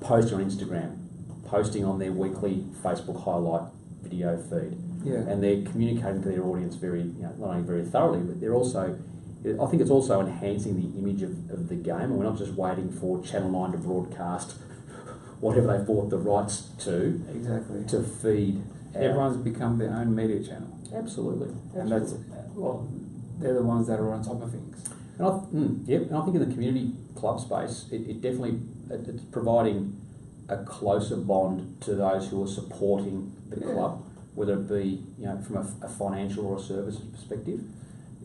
posting 0.00 0.38
on 0.38 0.44
Instagram, 0.50 0.96
posting 1.46 1.84
on 1.84 1.98
their 1.98 2.12
weekly 2.12 2.64
Facebook 2.82 3.22
highlight 3.24 3.62
video 4.02 4.36
feed 4.36 4.76
Yeah. 5.04 5.18
and 5.28 5.42
they're 5.42 5.62
communicating 5.62 6.22
to 6.22 6.28
their 6.28 6.42
audience 6.44 6.76
very, 6.76 7.02
you 7.02 7.22
know, 7.22 7.32
not 7.38 7.50
only 7.50 7.62
very 7.62 7.84
thoroughly, 7.84 8.20
but 8.20 8.40
they're 8.40 8.54
also, 8.54 8.98
I 9.44 9.66
think 9.66 9.82
it's 9.82 9.90
also 9.90 10.20
enhancing 10.20 10.76
the 10.80 10.98
image 10.98 11.22
of, 11.22 11.30
of 11.50 11.68
the 11.68 11.74
game, 11.74 11.96
and 12.00 12.16
we're 12.16 12.24
not 12.24 12.38
just 12.38 12.52
waiting 12.54 12.90
for 12.92 13.22
Channel 13.22 13.50
9 13.50 13.72
to 13.72 13.78
broadcast 13.78 14.52
whatever 15.40 15.66
they've 15.76 15.86
bought 15.86 16.10
the 16.10 16.18
rights 16.18 16.68
to, 16.80 17.20
exactly. 17.34 17.84
to 17.88 18.02
feed. 18.02 18.62
our- 18.94 19.02
Everyone's 19.02 19.36
become 19.38 19.78
their 19.78 19.90
own 19.92 20.14
media 20.14 20.42
channel, 20.42 20.68
Absolutely. 20.94 21.48
and 21.74 21.90
that's 21.90 22.12
absolutely. 22.12 22.34
well, 22.54 22.88
they're 23.38 23.54
the 23.54 23.62
ones 23.62 23.86
that 23.88 23.98
are 23.98 24.12
on 24.12 24.22
top 24.24 24.42
of 24.42 24.50
things. 24.52 24.84
And 25.18 25.26
I, 25.26 25.30
mm, 25.30 25.88
yep, 25.88 26.02
and 26.02 26.16
I 26.16 26.22
think 26.24 26.36
in 26.36 26.48
the 26.48 26.52
community 26.54 26.92
club 27.14 27.40
space, 27.40 27.86
it, 27.92 28.02
it 28.08 28.20
definitely 28.22 28.60
it, 28.90 29.06
it's 29.08 29.24
providing 29.24 29.96
a 30.48 30.58
closer 30.64 31.16
bond 31.16 31.80
to 31.82 31.94
those 31.94 32.28
who 32.28 32.42
are 32.42 32.46
supporting 32.48 33.32
the 33.50 33.60
Yeah. 33.60 33.72
club, 33.72 34.02
whether 34.34 34.54
it 34.54 34.68
be 34.68 35.02
you 35.18 35.26
know 35.26 35.38
from 35.38 35.56
a, 35.56 35.66
a 35.82 35.88
financial 35.88 36.46
or 36.46 36.56
a 36.58 36.60
services 36.60 37.02
perspective. 37.12 37.60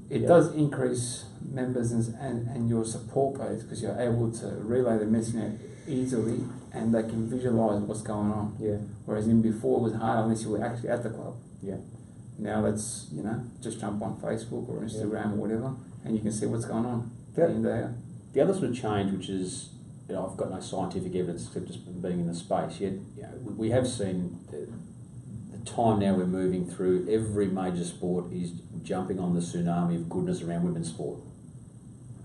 It 0.09 0.21
Yeah. 0.21 0.27
does 0.27 0.53
increase 0.53 1.25
members 1.51 1.91
and, 1.91 2.15
and, 2.19 2.47
and 2.47 2.69
your 2.69 2.85
support 2.85 3.37
base 3.39 3.63
because 3.63 3.81
you're 3.81 3.99
able 3.99 4.31
to 4.31 4.47
relay 4.61 4.97
the 4.99 5.05
message 5.05 5.59
easily 5.87 6.39
and 6.73 6.93
they 6.93 7.01
can 7.03 7.27
visualize 7.29 7.81
what's 7.81 8.01
going 8.01 8.31
on. 8.31 8.55
Yeah, 8.59 8.77
Whereas 9.05 9.27
in 9.27 9.41
before 9.41 9.79
it 9.79 9.83
was 9.83 9.93
hard 9.95 10.25
unless 10.25 10.43
you 10.43 10.49
were 10.49 10.63
actually 10.63 10.89
at 10.89 11.03
the 11.03 11.09
club. 11.09 11.35
yeah. 11.61 11.77
Now 12.37 12.61
that's 12.61 13.07
you 13.13 13.23
know 13.23 13.41
just 13.61 13.79
jump 13.79 14.01
on 14.01 14.17
Facebook 14.17 14.67
or 14.69 14.81
Instagram 14.81 15.33
or 15.33 15.35
whatever 15.35 15.73
and 16.05 16.15
you 16.15 16.21
can 16.21 16.31
see 16.31 16.45
what's 16.45 16.65
going 16.65 16.85
on 16.85 17.11
Yeah. 17.37 17.47
in. 17.47 17.61
The 18.33 18.41
other 18.41 18.53
sort 18.53 18.65
of 18.69 18.75
change, 18.75 19.11
which 19.11 19.29
is, 19.29 19.69
you 20.07 20.13
know, 20.15 20.27
I've 20.29 20.37
got 20.37 20.51
no 20.51 20.59
scientific 20.59 21.15
evidence 21.15 21.47
except 21.47 21.67
just 21.67 21.83
from 21.83 21.99
being 22.01 22.19
in 22.19 22.27
the 22.27 22.35
space, 22.35 22.79
yet 22.79 22.93
you 23.17 23.23
know, 23.23 23.29
we- 23.45 23.53
we 23.53 23.69
have 23.71 23.87
seen 23.87 24.37
the, 24.51 24.67
the 25.57 25.65
time 25.65 25.99
now 25.99 26.15
we're 26.15 26.25
moving 26.27 26.65
through, 26.65 27.07
every 27.09 27.47
major 27.47 27.83
sport 27.83 28.31
is 28.31 28.51
jumping 28.83 29.19
on 29.19 29.33
the 29.33 29.39
tsunami 29.39 29.95
of 29.95 30.09
goodness 30.09 30.41
around 30.41 30.63
women's 30.63 30.89
sport. 30.89 31.19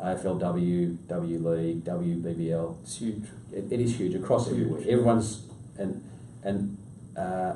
AFLW, 0.01 0.97
W 1.09 1.49
League, 1.49 1.85
WBBL, 1.85 2.77
It's 2.83 2.97
huge. 2.99 3.25
it, 3.53 3.65
it 3.71 3.81
is 3.81 3.97
huge 3.99 4.15
across 4.15 4.49
everywhere. 4.49 4.81
Everyone's 4.89 5.43
and 5.79 6.03
and 6.43 6.77
uh, 7.17 7.55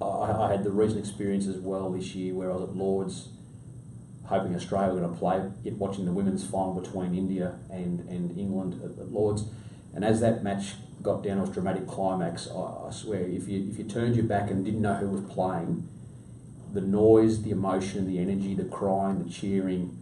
I, 0.00 0.04
I 0.04 0.52
had 0.52 0.62
the 0.64 0.70
recent 0.70 1.00
experience 1.00 1.46
as 1.48 1.56
well 1.58 1.90
this 1.90 2.14
year 2.14 2.34
where 2.34 2.50
I 2.52 2.54
was 2.54 2.68
at 2.68 2.76
Lords, 2.76 3.28
hoping 4.26 4.54
Australia 4.54 4.92
were 4.94 5.00
going 5.00 5.12
to 5.12 5.18
play, 5.18 5.42
yet 5.62 5.74
watching 5.74 6.04
the 6.04 6.12
women's 6.12 6.44
final 6.46 6.74
between 6.80 7.14
India 7.14 7.56
and, 7.70 8.00
and 8.08 8.36
England 8.38 8.80
at, 8.82 8.98
at 8.98 9.12
Lords, 9.12 9.44
and 9.94 10.04
as 10.04 10.20
that 10.20 10.42
match 10.42 10.74
got 11.02 11.22
down 11.22 11.36
to 11.36 11.42
its 11.44 11.52
dramatic 11.52 11.86
climax, 11.86 12.48
I, 12.50 12.88
I 12.88 12.90
swear 12.90 13.20
if 13.20 13.48
you 13.48 13.68
if 13.70 13.78
you 13.78 13.84
turned 13.84 14.16
your 14.16 14.24
back 14.24 14.50
and 14.50 14.64
didn't 14.64 14.82
know 14.82 14.94
who 14.94 15.08
was 15.08 15.20
playing, 15.32 15.88
the 16.72 16.80
noise, 16.80 17.42
the 17.42 17.50
emotion, 17.50 18.06
the 18.06 18.18
energy, 18.18 18.54
the 18.54 18.64
crying, 18.64 19.22
the 19.24 19.30
cheering 19.30 19.98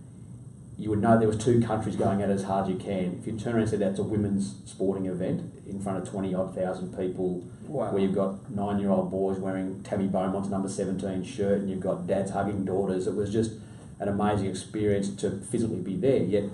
you 0.78 0.90
would 0.90 1.00
know 1.00 1.16
there 1.18 1.28
was 1.28 1.36
two 1.36 1.60
countries 1.60 1.94
going 1.96 2.22
at 2.22 2.30
it 2.30 2.32
as 2.32 2.44
hard 2.44 2.64
as 2.64 2.70
you 2.70 2.76
can. 2.76 3.18
If 3.20 3.26
you 3.26 3.38
turn 3.38 3.52
around 3.52 3.62
and 3.62 3.70
say 3.70 3.76
that's 3.76 3.98
a 4.00 4.02
women's 4.02 4.56
sporting 4.64 5.06
event 5.06 5.52
in 5.66 5.80
front 5.80 5.98
of 5.98 6.08
twenty 6.08 6.34
odd 6.34 6.54
thousand 6.54 6.96
people, 6.96 7.46
Wow. 7.68 7.92
where 7.92 8.02
you've 8.02 8.14
got 8.14 8.50
nine 8.50 8.80
year 8.80 8.90
old 8.90 9.10
boys 9.10 9.38
wearing 9.38 9.82
Tammy 9.82 10.08
Beaumont's 10.08 10.48
number 10.48 10.68
seventeen 10.68 11.22
shirt, 11.24 11.60
and 11.60 11.70
you've 11.70 11.80
got 11.80 12.06
dads 12.06 12.30
hugging 12.32 12.64
daughters, 12.64 13.06
it 13.06 13.14
was 13.14 13.30
just 13.32 13.52
an 13.98 14.08
amazing 14.08 14.46
experience 14.46 15.14
to 15.16 15.30
physically 15.30 15.80
be 15.80 15.96
there. 15.96 16.18
Yet 16.18 16.44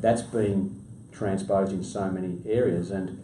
that's 0.00 0.22
been 0.22 0.80
transposed 1.12 1.72
in 1.72 1.82
so 1.82 2.10
many 2.10 2.38
areas, 2.46 2.90
and 2.90 3.22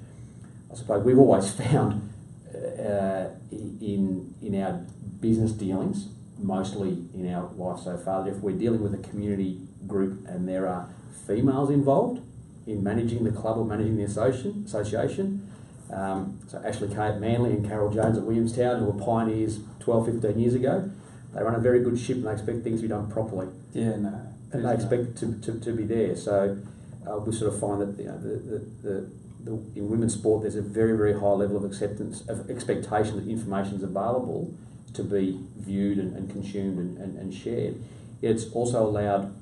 I 0.71 0.75
suppose 0.75 1.05
we've 1.05 1.19
always 1.19 1.53
found 1.63 2.13
uh, 2.55 3.27
in 3.51 4.35
in 4.43 4.63
our 4.63 4.85
business 5.21 5.53
dealings, 5.53 6.09
mostly 6.39 7.05
in 7.15 7.33
our 7.33 7.51
life 7.57 7.81
so 7.81 7.97
far, 7.97 8.25
that 8.25 8.31
if 8.31 8.39
we're 8.39 8.57
dealing 8.57 8.83
with 8.83 8.95
a 8.95 9.09
community 9.09 9.61
group 9.87 10.27
and 10.27 10.49
there 10.49 10.67
are 10.67 10.89
females 11.27 11.71
involved 11.71 12.21
in 12.67 12.83
managing 12.83 13.25
the 13.25 13.31
club 13.31 13.59
or 13.59 13.65
managing 13.65 13.97
the 13.97 14.05
association, 14.05 15.51
um, 15.93 16.39
so 16.49 16.63
Ashley 16.65 16.89
Kate 16.89 17.19
Manley 17.19 17.51
and 17.51 17.67
Carol 17.67 17.93
Jones 17.93 18.17
at 18.17 18.25
Williamstown, 18.25 18.81
who 18.81 18.87
were 18.87 19.05
pioneers 19.05 19.61
12, 19.81 20.07
15 20.07 20.39
years 20.39 20.55
ago, 20.55 20.91
they 21.35 21.43
run 21.43 21.55
a 21.55 21.59
very 21.61 21.83
good 21.83 21.99
ship 21.99 22.17
and 22.17 22.27
they 22.27 22.33
expect 22.33 22.63
things 22.63 22.81
to 22.81 22.83
be 22.83 22.89
done 22.89 23.11
properly 23.11 23.49
Yeah, 23.73 23.97
no. 23.97 24.21
and 24.53 24.65
they 24.65 24.73
expect 24.75 25.17
to, 25.19 25.35
to, 25.41 25.61
to 25.61 25.73
be 25.73 25.85
there. 25.85 26.17
So 26.17 26.59
uh, 27.07 27.19
we 27.19 27.33
sort 27.33 27.53
of 27.53 27.61
find 27.61 27.81
that 27.81 27.99
you 28.01 28.09
know, 28.09 28.19
the, 28.19 28.29
the, 28.29 28.59
the, 28.83 29.11
the, 29.45 29.51
in 29.77 29.91
women's 29.91 30.15
sport 30.15 30.43
there's 30.43 30.57
a 30.57 30.63
very, 30.63 30.97
very 30.97 31.15
high 31.15 31.27
level 31.33 31.57
of 31.57 31.65
acceptance, 31.65 32.23
of 32.29 32.49
expectation 32.51 33.17
that 33.17 33.31
information 33.31 33.75
is 33.75 33.83
available 33.83 34.55
to 34.95 35.03
be 35.03 35.41
viewed 35.57 35.99
and, 35.99 36.17
and 36.17 36.31
consumed 36.31 36.79
and, 36.79 36.99
and, 36.99 37.19
and 37.19 37.35
shared. 37.35 37.75
It's 38.23 38.51
also 38.53 38.87
allowed, 38.87 39.35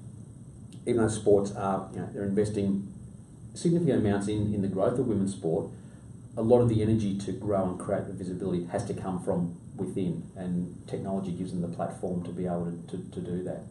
even 0.87 1.03
though 1.03 1.09
sports 1.09 1.53
are, 1.55 1.89
you 1.93 2.01
know, 2.01 2.09
they're 2.13 2.25
investing 2.25 2.93
significant 3.55 3.99
amounts 3.99 4.29
in, 4.29 4.55
in 4.55 4.63
the 4.63 4.69
growth 4.69 4.99
of 4.99 5.07
women's 5.07 5.35
sport, 5.35 5.71
a 6.37 6.43
lot 6.43 6.61
of 6.63 6.69
the 6.71 6.83
energy 6.83 7.19
to 7.19 7.33
grow 7.33 7.65
and 7.65 7.79
create 7.79 8.07
the 8.07 8.13
visibility 8.15 8.65
has 8.73 8.85
to 8.87 8.95
come 8.95 9.23
from 9.23 9.55
within, 9.77 10.23
and 10.37 10.77
technology 10.87 11.33
gives 11.33 11.51
them 11.53 11.63
the 11.63 11.69
platform 11.69 12.23
to 12.25 12.31
be 12.31 12.47
able 12.47 12.73
to, 12.89 12.97
to, 12.97 13.11
to 13.13 13.21
do 13.21 13.43
that. 13.45 13.63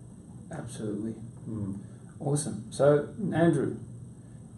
Absolutely. 0.52 1.16
Mm. 1.50 1.80
Awesome. 2.20 2.66
So, 2.72 3.10
Andrew, 3.34 3.78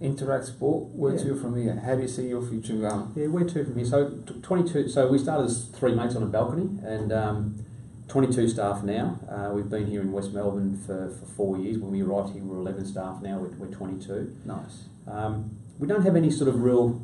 Interact 0.02 0.46
Sport, 0.46 0.90
where 0.94 1.14
Yeah. 1.16 1.24
to 1.24 1.36
from 1.40 1.56
here? 1.62 1.76
How 1.76 1.96
do 1.96 2.02
you 2.02 2.08
see 2.08 2.28
your 2.28 2.42
future 2.42 2.74
going? 2.76 3.12
Yeah, 3.16 3.28
where 3.28 3.46
to 3.46 3.64
from 3.66 3.76
here? 3.76 3.86
So, 3.86 4.10
t- 4.10 4.34
22. 4.42 4.90
So, 4.90 5.08
we 5.08 5.18
started 5.18 5.46
as 5.46 5.66
three 5.68 5.94
mates 5.96 6.16
on 6.16 6.24
a 6.24 6.28
balcony, 6.28 6.70
and 6.84 7.12
um, 7.14 7.66
22 8.10 8.50
staff 8.50 8.84
now. 8.84 9.20
Uh, 9.30 9.52
we've 9.54 9.70
been 9.70 9.88
here 9.88 10.02
in 10.02 10.12
West 10.12 10.34
Melbourne 10.34 10.78
for, 10.86 11.10
for 11.10 11.26
four 11.26 11.58
years. 11.58 11.78
When 11.78 11.92
we 11.92 12.02
arrived 12.02 12.34
here, 12.34 12.44
we 12.44 12.50
were 12.50 12.60
11 12.62 12.86
staff. 12.86 13.22
Now 13.22 13.38
we're, 13.38 13.50
we're 13.68 13.74
22. 13.74 14.36
Nice. 14.46 14.84
Um, 15.08 15.58
we 15.80 15.88
don't 15.88 16.04
have 16.04 16.16
any 16.16 16.32
sort 16.32 16.48
of 16.50 16.62
real. 16.62 17.02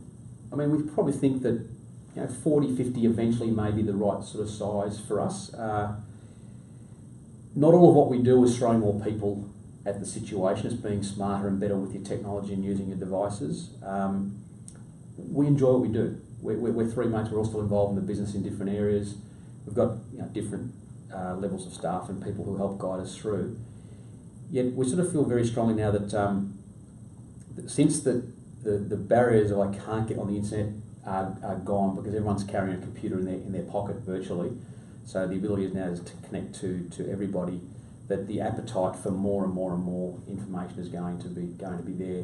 I 0.51 0.55
mean, 0.55 0.71
we 0.75 0.83
probably 0.91 1.13
think 1.13 1.41
that 1.43 1.65
you 2.19 2.25
know 2.25 2.31
40, 2.31 2.75
50 2.75 3.05
eventually 3.05 3.51
may 3.51 3.71
be 3.71 3.81
the 3.81 3.93
right 3.93 4.23
sort 4.23 4.43
of 4.43 4.49
size 4.49 4.99
for 4.99 5.19
us. 5.19 5.53
Uh, 5.53 5.95
not 7.55 7.73
all 7.73 7.89
of 7.89 7.95
what 7.95 8.09
we 8.09 8.19
do 8.19 8.43
is 8.43 8.57
throwing 8.57 8.79
more 8.79 8.99
people 9.01 9.49
at 9.85 9.99
the 9.99 10.05
situation. 10.05 10.67
It's 10.67 10.75
being 10.75 11.03
smarter 11.03 11.47
and 11.47 11.59
better 11.59 11.75
with 11.75 11.93
your 11.93 12.03
technology 12.03 12.53
and 12.53 12.63
using 12.63 12.87
your 12.87 12.97
devices. 12.97 13.71
Um, 13.83 14.43
we 15.17 15.47
enjoy 15.47 15.73
what 15.73 15.81
we 15.81 15.87
do. 15.89 16.21
We're, 16.41 16.57
we're, 16.57 16.87
three 16.87 17.07
mates. 17.07 17.29
We're 17.29 17.39
all 17.39 17.45
still 17.45 17.61
involved 17.61 17.97
in 17.97 18.05
the 18.05 18.07
business 18.07 18.33
in 18.33 18.43
different 18.43 18.71
areas. 18.71 19.15
We've 19.65 19.75
got 19.75 19.97
you 20.13 20.19
know, 20.19 20.27
different 20.27 20.73
uh, 21.13 21.35
levels 21.35 21.67
of 21.67 21.73
staff 21.73 22.07
and 22.07 22.23
people 22.23 22.45
who 22.45 22.57
help 22.57 22.77
guide 22.77 23.01
us 23.01 23.17
through. 23.17 23.57
Yet 24.51 24.73
we 24.73 24.87
sort 24.87 24.99
of 24.99 25.11
feel 25.11 25.25
very 25.25 25.45
strongly 25.45 25.73
now 25.73 25.91
that 25.91 26.13
um, 26.13 26.57
that 27.55 27.69
since 27.69 27.99
the, 28.01 28.25
the, 28.63 28.77
the 28.77 28.95
barriers 28.95 29.51
of 29.51 29.59
I 29.59 29.75
can't 29.75 30.07
get 30.07 30.17
on 30.17 30.27
the 30.27 30.37
internet 30.37 30.73
are, 31.05 31.37
are 31.43 31.55
gone 31.55 31.95
because 31.95 32.13
everyone's 32.13 32.43
carrying 32.43 32.77
a 32.77 32.81
computer 32.81 33.17
in 33.19 33.25
their, 33.25 33.35
in 33.35 33.51
their 33.51 33.63
pocket 33.63 33.97
virtually, 33.97 34.51
so 35.05 35.27
the 35.27 35.35
ability 35.35 35.65
is 35.65 35.73
now 35.73 35.85
is 35.85 36.01
to 36.01 36.11
connect 36.27 36.59
to, 36.61 36.87
to 36.89 37.09
everybody, 37.11 37.61
that 38.07 38.27
the 38.27 38.41
appetite 38.41 38.95
for 38.95 39.11
more 39.11 39.43
and 39.43 39.53
more 39.53 39.73
and 39.73 39.83
more 39.83 40.19
information 40.27 40.79
is 40.79 40.87
going 40.87 41.19
to 41.19 41.27
be 41.27 41.47
going 41.47 41.77
to 41.77 41.83
be 41.83 41.93
there. 41.93 42.23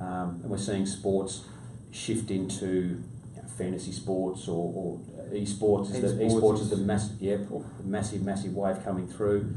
Um, 0.00 0.40
and 0.42 0.50
we're 0.50 0.58
seeing 0.58 0.86
sports 0.86 1.44
shift 1.92 2.30
into 2.30 2.66
you 2.66 3.36
know, 3.36 3.48
fantasy 3.56 3.92
sports 3.92 4.48
or, 4.48 4.72
or 4.74 5.00
esports. 5.32 5.94
Is 5.94 6.16
the, 6.16 6.24
Esports 6.24 6.60
is 6.60 6.70
the 6.70 6.76
massive, 6.76 7.20
yeah, 7.20 7.36
massive, 7.84 8.22
massive 8.22 8.54
wave 8.54 8.82
coming 8.84 9.06
through. 9.06 9.54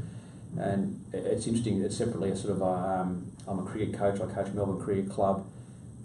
And 0.58 1.04
it's 1.12 1.46
interesting. 1.46 1.82
It's 1.82 1.96
separately 1.96 2.30
a 2.30 2.36
sort 2.36 2.54
of 2.54 2.62
um, 2.62 3.32
I'm 3.46 3.58
a 3.58 3.62
cricket 3.62 3.98
coach. 3.98 4.20
I 4.20 4.26
coach 4.32 4.52
Melbourne 4.52 4.80
Cricket 4.80 5.10
Club. 5.10 5.46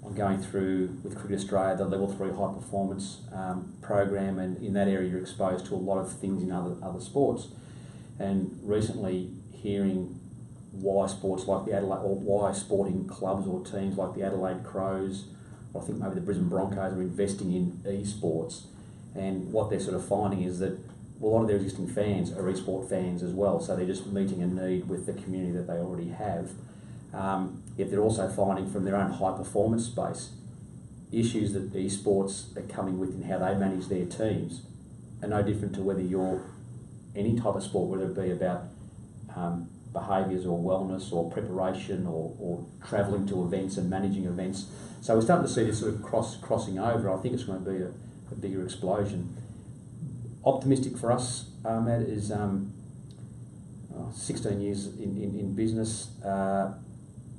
I'm 0.06 0.16
going 0.16 0.42
through 0.42 0.98
with 1.04 1.18
Cricket 1.18 1.40
Australia 1.40 1.78
the 1.78 1.86
level 1.86 2.12
three 2.12 2.30
high 2.30 2.54
performance 2.54 3.22
um, 3.34 3.74
program, 3.82 4.38
and 4.40 4.58
in 4.58 4.74
that 4.74 4.88
area 4.88 5.10
you're 5.10 5.22
exposed 5.22 5.66
to 5.68 5.76
a 5.76 5.78
lot 5.78 6.00
of 6.00 6.12
things 6.12 6.44
in 6.44 6.52
other 6.52 6.76
other 6.84 7.00
sports. 7.00 7.48
And 8.20 8.60
recently, 8.64 9.32
hearing 9.52 10.20
why 10.72 11.08
sports 11.08 11.48
like 11.48 11.66
the 11.66 11.74
Adelaide, 11.74 12.04
or 12.04 12.16
why 12.16 12.52
sporting 12.52 13.08
clubs 13.08 13.48
or 13.48 13.64
teams 13.64 13.98
like 13.98 14.16
the 14.16 14.24
Adelaide 14.24 14.64
Crows, 14.64 15.26
or 15.74 15.82
I 15.82 15.86
think 15.86 16.00
maybe 16.00 16.16
the 16.16 16.22
Brisbane 16.22 16.50
Broncos 16.50 16.94
are 16.94 17.02
investing 17.02 17.54
in 17.54 17.72
esports. 17.86 18.66
And 19.16 19.52
what 19.54 19.70
they're 19.70 19.80
sort 19.80 19.96
of 19.96 20.06
finding 20.06 20.44
is 20.44 20.60
that 20.60 20.80
a 21.22 21.26
lot 21.26 21.44
of 21.44 21.48
their 21.48 21.58
existing 21.58 21.88
fans 21.88 22.32
are 22.32 22.44
esport 22.44 22.90
fans 22.90 23.24
as 23.24 23.32
well, 23.32 23.60
so 23.60 23.76
they're 23.76 23.86
just 23.86 24.08
meeting 24.08 24.42
a 24.42 24.48
need 24.48 24.90
with 24.90 25.06
the 25.06 25.14
community 25.14 25.52
that 25.54 25.68
they 25.68 25.76
already 25.78 26.10
have. 26.10 26.52
Um, 27.14 27.64
yet 27.78 27.92
they're 27.92 28.02
also 28.02 28.28
finding 28.28 28.70
from 28.72 28.86
their 28.86 28.96
own 28.96 29.12
high 29.12 29.38
performance 29.38 29.86
space 29.86 30.32
issues 31.12 31.54
that 31.54 31.72
esports 31.74 32.58
are 32.58 32.74
coming 32.74 32.98
with 32.98 33.14
in 33.14 33.24
how 33.24 33.38
they 33.38 33.54
manage 33.54 33.88
their 33.88 34.06
teams 34.06 34.62
are 35.22 35.28
no 35.28 35.44
different 35.44 35.74
to 35.76 35.82
whether 35.82 36.02
you're 36.02 36.42
any 37.16 37.38
type 37.38 37.56
of 37.56 37.64
sport, 37.64 37.90
whether 37.90 38.10
it 38.10 38.16
be 38.16 38.32
about 38.32 38.64
um, 39.36 39.70
behaviours 39.94 40.46
or 40.46 40.58
wellness 40.58 41.14
or 41.14 41.30
preparation 41.32 42.08
or, 42.08 42.36
or 42.40 42.66
travelling 42.86 43.28
to 43.28 43.44
events 43.46 43.78
and 43.78 43.90
managing 43.90 44.26
events. 44.26 44.66
So 45.02 45.16
we're 45.16 45.22
starting 45.22 45.46
to 45.48 45.54
see 45.54 45.64
this 45.64 45.80
sort 45.80 45.94
of 45.94 46.02
cross 46.02 46.38
crossing 46.38 46.80
over. 46.80 47.12
I 47.12 47.18
think 47.18 47.36
it's 47.36 47.44
going 47.44 47.64
to 47.64 47.70
be 47.70 47.78
a, 47.78 47.92
a 48.32 48.36
bigger 48.36 48.64
explosion. 48.64 49.38
Optimistic 50.44 50.98
for 50.98 51.12
us, 51.12 51.50
Matt, 51.64 52.02
is 52.02 52.32
um, 52.32 52.74
uh, 53.96 54.12
16 54.12 54.60
years 54.60 54.88
in, 54.98 55.16
in, 55.18 55.40
in 55.40 55.54
business. 55.54 56.10
Uh, 56.22 56.74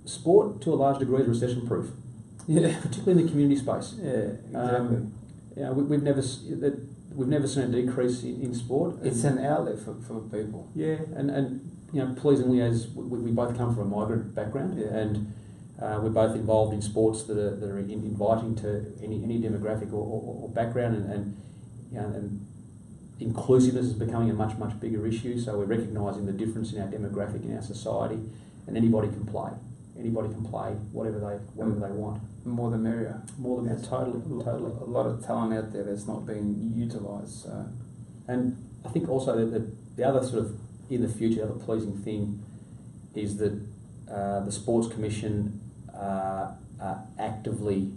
sport, 0.04 0.60
to 0.62 0.72
a 0.72 0.76
large 0.76 0.98
degree, 0.98 1.22
is 1.22 1.28
recession 1.28 1.66
proof. 1.66 1.90
Yeah. 2.46 2.74
Particularly 2.82 3.20
in 3.20 3.26
the 3.26 3.30
community 3.32 3.60
space. 3.60 3.94
Yeah, 3.98 4.10
exactly. 4.10 4.56
Um, 4.58 5.14
know, 5.56 5.72
we, 5.72 5.82
we've 5.84 6.02
never 6.02 6.22
we've 7.14 7.28
never 7.28 7.46
seen 7.46 7.64
a 7.74 7.82
decrease 7.82 8.22
in, 8.24 8.42
in 8.42 8.54
sport. 8.54 8.96
it's 9.02 9.22
an 9.24 9.38
outlet 9.44 9.78
for, 9.78 9.94
for 10.06 10.20
people. 10.36 10.68
yeah, 10.74 10.96
and, 11.14 11.30
and 11.30 11.70
you 11.92 12.04
know, 12.04 12.12
pleasingly, 12.14 12.60
as 12.60 12.88
we, 12.88 13.04
we 13.04 13.30
both 13.30 13.56
come 13.56 13.72
from 13.74 13.92
a 13.92 13.96
migrant 13.96 14.34
background, 14.34 14.76
Yeah. 14.78 14.88
and 14.88 15.32
uh, 15.80 16.00
we're 16.02 16.10
both 16.10 16.34
involved 16.34 16.74
in 16.74 16.82
sports 16.82 17.22
that 17.24 17.38
are, 17.38 17.54
that 17.54 17.70
are 17.70 17.78
in, 17.78 17.90
inviting 17.90 18.56
to 18.56 18.92
any, 19.02 19.22
any 19.22 19.38
demographic 19.40 19.92
or, 19.92 20.02
or, 20.02 20.42
or 20.42 20.48
background, 20.48 20.96
and, 20.96 21.12
and, 21.12 21.36
you 21.92 21.98
know, 22.00 22.06
and 22.06 22.44
inclusiveness 23.20 23.86
is 23.86 23.92
becoming 23.92 24.28
a 24.30 24.34
much 24.34 24.56
much 24.58 24.78
bigger 24.80 25.06
issue. 25.06 25.38
So 25.38 25.56
we're 25.56 25.66
recognising 25.66 26.26
the 26.26 26.32
difference 26.32 26.72
in 26.72 26.82
our 26.82 26.88
demographic 26.88 27.44
in 27.44 27.54
our 27.54 27.62
society, 27.62 28.18
and 28.66 28.76
anybody 28.76 29.06
can 29.08 29.24
play. 29.24 29.52
Anybody 29.98 30.28
can 30.28 30.44
play 30.44 30.70
whatever 30.92 31.20
they 31.20 31.36
whatever 31.54 31.80
they 31.86 31.92
want. 31.92 32.22
More 32.44 32.70
the 32.70 32.78
merrier. 32.78 33.22
More 33.38 33.62
than 33.62 33.70
Yeah, 33.70 33.76
that, 33.76 33.88
totally, 33.88 34.44
totally. 34.44 34.72
A 34.80 34.84
lot 34.84 35.06
of 35.06 35.24
talent 35.24 35.54
out 35.54 35.72
there 35.72 35.84
that's 35.84 36.06
not 36.06 36.26
being 36.26 36.72
utilised. 36.74 37.44
So. 37.44 37.66
And 38.26 38.56
I 38.84 38.88
think 38.88 39.08
also 39.08 39.36
that 39.36 39.46
the, 39.46 39.70
the 39.96 40.06
other 40.06 40.26
sort 40.26 40.44
of 40.44 40.58
in 40.90 41.02
the 41.02 41.08
future, 41.08 41.46
the 41.46 41.52
other 41.52 41.64
pleasing 41.64 41.96
thing 41.96 42.42
is 43.14 43.38
that 43.38 43.60
uh, 44.10 44.40
the 44.40 44.52
Sports 44.52 44.88
Commission 44.88 45.60
uh, 45.94 46.52
are 46.80 47.06
actively 47.18 47.92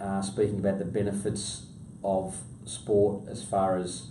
uh, 0.00 0.22
speaking 0.22 0.58
about 0.58 0.78
the 0.78 0.84
benefits 0.84 1.66
of 2.02 2.36
sport 2.64 3.28
as 3.28 3.44
far 3.44 3.76
as 3.76 4.08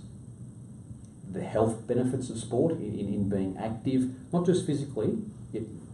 the 1.32 1.44
health 1.44 1.88
benefits 1.88 2.30
of 2.30 2.40
sport 2.40 2.74
in, 2.74 3.00
in, 3.00 3.14
in 3.14 3.30
being 3.30 3.58
active, 3.58 4.10
not 4.34 4.46
just 4.46 4.66
physically, 4.66 5.18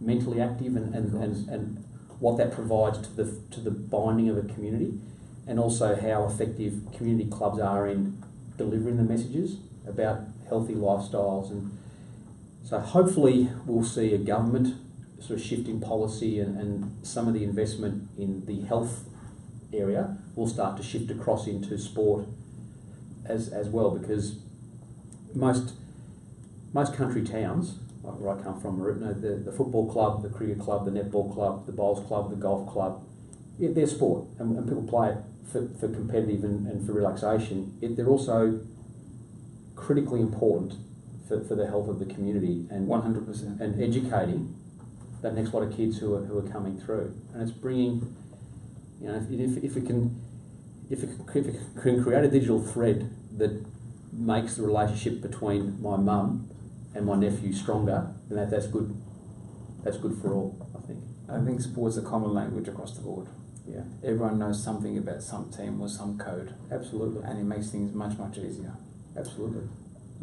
mentally 0.00 0.40
active 0.40 0.76
and, 0.76 0.94
and, 0.94 1.14
and, 1.14 1.48
and 1.48 1.84
what 2.18 2.36
that 2.38 2.52
provides 2.52 2.98
to 2.98 3.16
the, 3.16 3.40
to 3.50 3.60
the 3.60 3.70
binding 3.70 4.28
of 4.28 4.36
a 4.36 4.42
community 4.42 4.98
and 5.46 5.58
also 5.58 5.94
how 5.94 6.26
effective 6.26 6.80
community 6.96 7.28
clubs 7.30 7.60
are 7.60 7.86
in 7.86 8.22
delivering 8.56 8.96
the 8.96 9.02
messages 9.02 9.58
about 9.86 10.20
healthy 10.48 10.74
lifestyles. 10.74 11.50
And 11.50 11.76
so 12.64 12.80
hopefully 12.80 13.50
we'll 13.64 13.84
see 13.84 14.12
a 14.14 14.18
government 14.18 14.74
sort 15.20 15.38
of 15.38 15.44
shift 15.44 15.68
in 15.68 15.80
policy 15.80 16.40
and, 16.40 16.58
and 16.58 17.06
some 17.06 17.28
of 17.28 17.34
the 17.34 17.44
investment 17.44 18.08
in 18.18 18.44
the 18.46 18.62
health 18.62 19.04
area 19.72 20.16
will 20.34 20.48
start 20.48 20.76
to 20.76 20.82
shift 20.82 21.10
across 21.10 21.46
into 21.46 21.78
sport 21.78 22.26
as, 23.24 23.48
as 23.48 23.68
well 23.68 23.90
because 23.90 24.36
most 25.34 25.72
most 26.72 26.94
country 26.94 27.24
towns, 27.24 27.78
like 28.06 28.20
where 28.20 28.38
I 28.38 28.42
come 28.42 28.60
from, 28.60 28.78
the, 29.20 29.42
the 29.44 29.52
football 29.52 29.90
club, 29.90 30.22
the 30.22 30.28
cricket 30.28 30.60
club, 30.60 30.84
the 30.84 30.92
netball 30.92 31.32
club, 31.34 31.66
the 31.66 31.72
bowls 31.72 32.06
club, 32.06 32.30
the 32.30 32.36
golf 32.36 32.72
club, 32.72 33.02
yeah, 33.58 33.70
they're 33.72 33.86
sport 33.86 34.26
and, 34.38 34.56
and 34.56 34.66
people 34.68 34.84
play 34.84 35.10
it 35.10 35.18
for, 35.50 35.68
for 35.80 35.88
competitive 35.88 36.44
and, 36.44 36.66
and 36.66 36.86
for 36.86 36.92
relaxation. 36.92 37.76
Yet 37.80 37.96
they're 37.96 38.06
also 38.08 38.60
critically 39.74 40.20
important 40.20 40.74
for, 41.26 41.42
for 41.42 41.54
the 41.54 41.66
health 41.66 41.88
of 41.88 41.98
the 41.98 42.06
community 42.06 42.66
and 42.70 42.86
One 42.86 43.02
hundred 43.02 43.26
percent. 43.26 43.60
and 43.60 43.82
educating 43.82 44.54
that 45.22 45.34
next 45.34 45.52
lot 45.52 45.62
of 45.62 45.74
kids 45.76 45.98
who 45.98 46.14
are, 46.14 46.24
who 46.24 46.38
are 46.38 46.48
coming 46.48 46.78
through. 46.78 47.14
And 47.32 47.42
it's 47.42 47.50
bringing, 47.50 48.14
you 49.00 49.08
know, 49.08 49.16
if, 49.16 49.30
if, 49.30 49.64
if 49.64 49.76
it 49.76 49.86
can, 49.86 50.20
if 50.90 51.02
it, 51.02 51.10
if 51.34 51.46
it 51.48 51.56
can 51.82 52.02
create 52.02 52.24
a 52.24 52.28
digital 52.28 52.62
thread 52.62 53.10
that 53.38 53.64
makes 54.12 54.54
the 54.54 54.62
relationship 54.62 55.20
between 55.20 55.80
my 55.82 55.96
mum 55.96 56.48
and 56.96 57.06
my 57.06 57.16
nephew 57.16 57.52
stronger, 57.52 58.08
then 58.28 58.38
that, 58.38 58.50
that's 58.50 58.66
good. 58.66 58.94
That's 59.84 59.98
good 59.98 60.16
for 60.20 60.32
all, 60.34 60.68
I 60.76 60.86
think. 60.86 60.98
I 61.28 61.44
think 61.44 61.60
sports 61.60 61.96
a 61.96 62.02
common 62.02 62.32
language 62.34 62.68
across 62.68 62.94
the 62.96 63.02
board. 63.02 63.28
Yeah, 63.68 63.82
Everyone 64.02 64.38
knows 64.38 64.62
something 64.62 64.96
about 64.96 65.22
some 65.22 65.50
team 65.50 65.80
or 65.80 65.88
some 65.88 66.18
code, 66.18 66.54
absolutely, 66.70 67.22
and 67.24 67.38
it 67.38 67.44
makes 67.44 67.70
things 67.70 67.94
much 67.94 68.16
much 68.18 68.38
easier. 68.38 68.72
absolutely. 69.16 69.62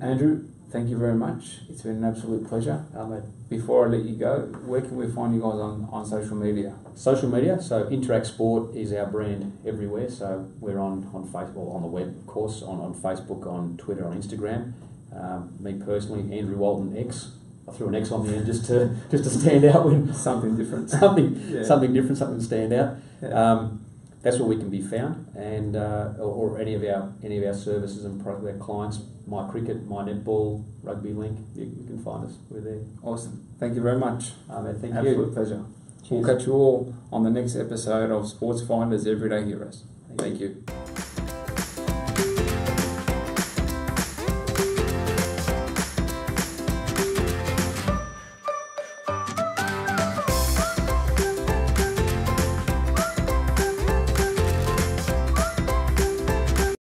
Andrew, 0.01 0.45
thank 0.71 0.89
you 0.89 0.97
very 0.97 1.13
much. 1.13 1.59
It's 1.69 1.81
been 1.83 1.97
an 1.97 2.05
absolute 2.05 2.47
pleasure. 2.47 2.86
Um, 2.95 3.21
Before 3.49 3.86
I 3.86 3.89
let 3.89 4.03
you 4.05 4.15
go, 4.15 4.39
where 4.65 4.81
can 4.81 4.95
we 4.95 5.07
find 5.07 5.36
you 5.36 5.41
guys 5.41 5.59
on, 5.59 5.88
on 5.91 6.05
social 6.05 6.36
media? 6.36 6.73
Social 6.95 7.29
media, 7.29 7.62
so 7.62 7.88
Interact 7.89 8.25
Sport 8.27 8.75
is 8.75 8.91
our 8.93 9.05
brand 9.05 9.57
everywhere. 9.67 10.09
So 10.09 10.49
we're 10.59 10.79
on, 10.79 11.09
on 11.13 11.27
Facebook, 11.27 11.75
on 11.75 11.81
the 11.83 11.88
web, 11.88 12.07
of 12.17 12.25
course, 12.25 12.63
on, 12.63 12.79
on 12.79 12.93
Facebook, 12.95 13.45
on 13.45 13.77
Twitter, 13.77 14.05
on 14.07 14.19
Instagram. 14.19 14.73
Um, 15.15 15.56
me 15.60 15.73
personally, 15.73 16.38
Andrew 16.38 16.58
Walton 16.58 16.95
X. 16.97 17.32
I 17.67 17.71
threw 17.71 17.88
an 17.88 17.95
X 17.95 18.12
on 18.12 18.28
the 18.28 18.36
end 18.36 18.45
just 18.45 18.65
to 18.65 18.95
just 19.12 19.23
to 19.23 19.30
stand 19.30 19.63
out 19.65 19.86
when 19.86 20.13
Something 20.13 20.58
different. 20.58 20.89
something 21.02 21.41
Yeah. 21.49 21.63
something 21.63 21.93
different, 21.93 22.17
something 22.17 22.39
to 22.39 22.43
stand 22.45 22.73
out. 22.73 22.95
Yeah. 23.21 23.30
Um, 23.30 23.86
that's 24.21 24.38
where 24.39 24.47
we 24.47 24.56
can 24.58 24.69
be 24.69 24.82
found, 24.82 25.28
and 25.36 25.76
uh, 25.76 26.13
or, 26.17 26.52
or 26.56 26.60
any 26.60 26.73
of 26.76 26.84
our 26.84 27.12
any 27.23 27.38
of 27.38 27.43
our 27.45 27.54
services 27.54 28.06
and 28.06 28.21
product 28.23 28.45
our 28.45 28.54
clients. 28.54 28.99
My 29.28 29.47
cricket, 29.49 29.86
my 29.88 30.04
netball, 30.04 30.63
rugby 30.82 31.13
link. 31.13 31.39
You, 31.56 31.63
you 31.65 31.86
can 31.88 32.02
find 32.04 32.26
us. 32.26 32.34
We're 32.49 32.62
there. 32.62 32.80
awesome. 33.02 33.47
Thank 33.60 33.76
you 33.76 33.82
very 33.82 33.97
much. 33.97 34.32
Um, 34.49 34.65
thank 34.80 34.93
Absolute 34.95 35.28
you. 35.28 35.34
pleasure. 35.34 35.63
Cheers. 36.08 36.26
We'll 36.26 36.36
catch 36.38 36.45
you 36.47 36.54
all 36.54 36.93
on 37.12 37.23
the 37.23 37.30
next 37.30 37.56
episode 37.56 38.12
of 38.12 38.28
Sports 38.28 38.62
Finders 38.62 39.06
Everyday 39.08 39.45
Heroes. 39.45 39.84
Thank 40.17 40.39
you. 40.41 40.63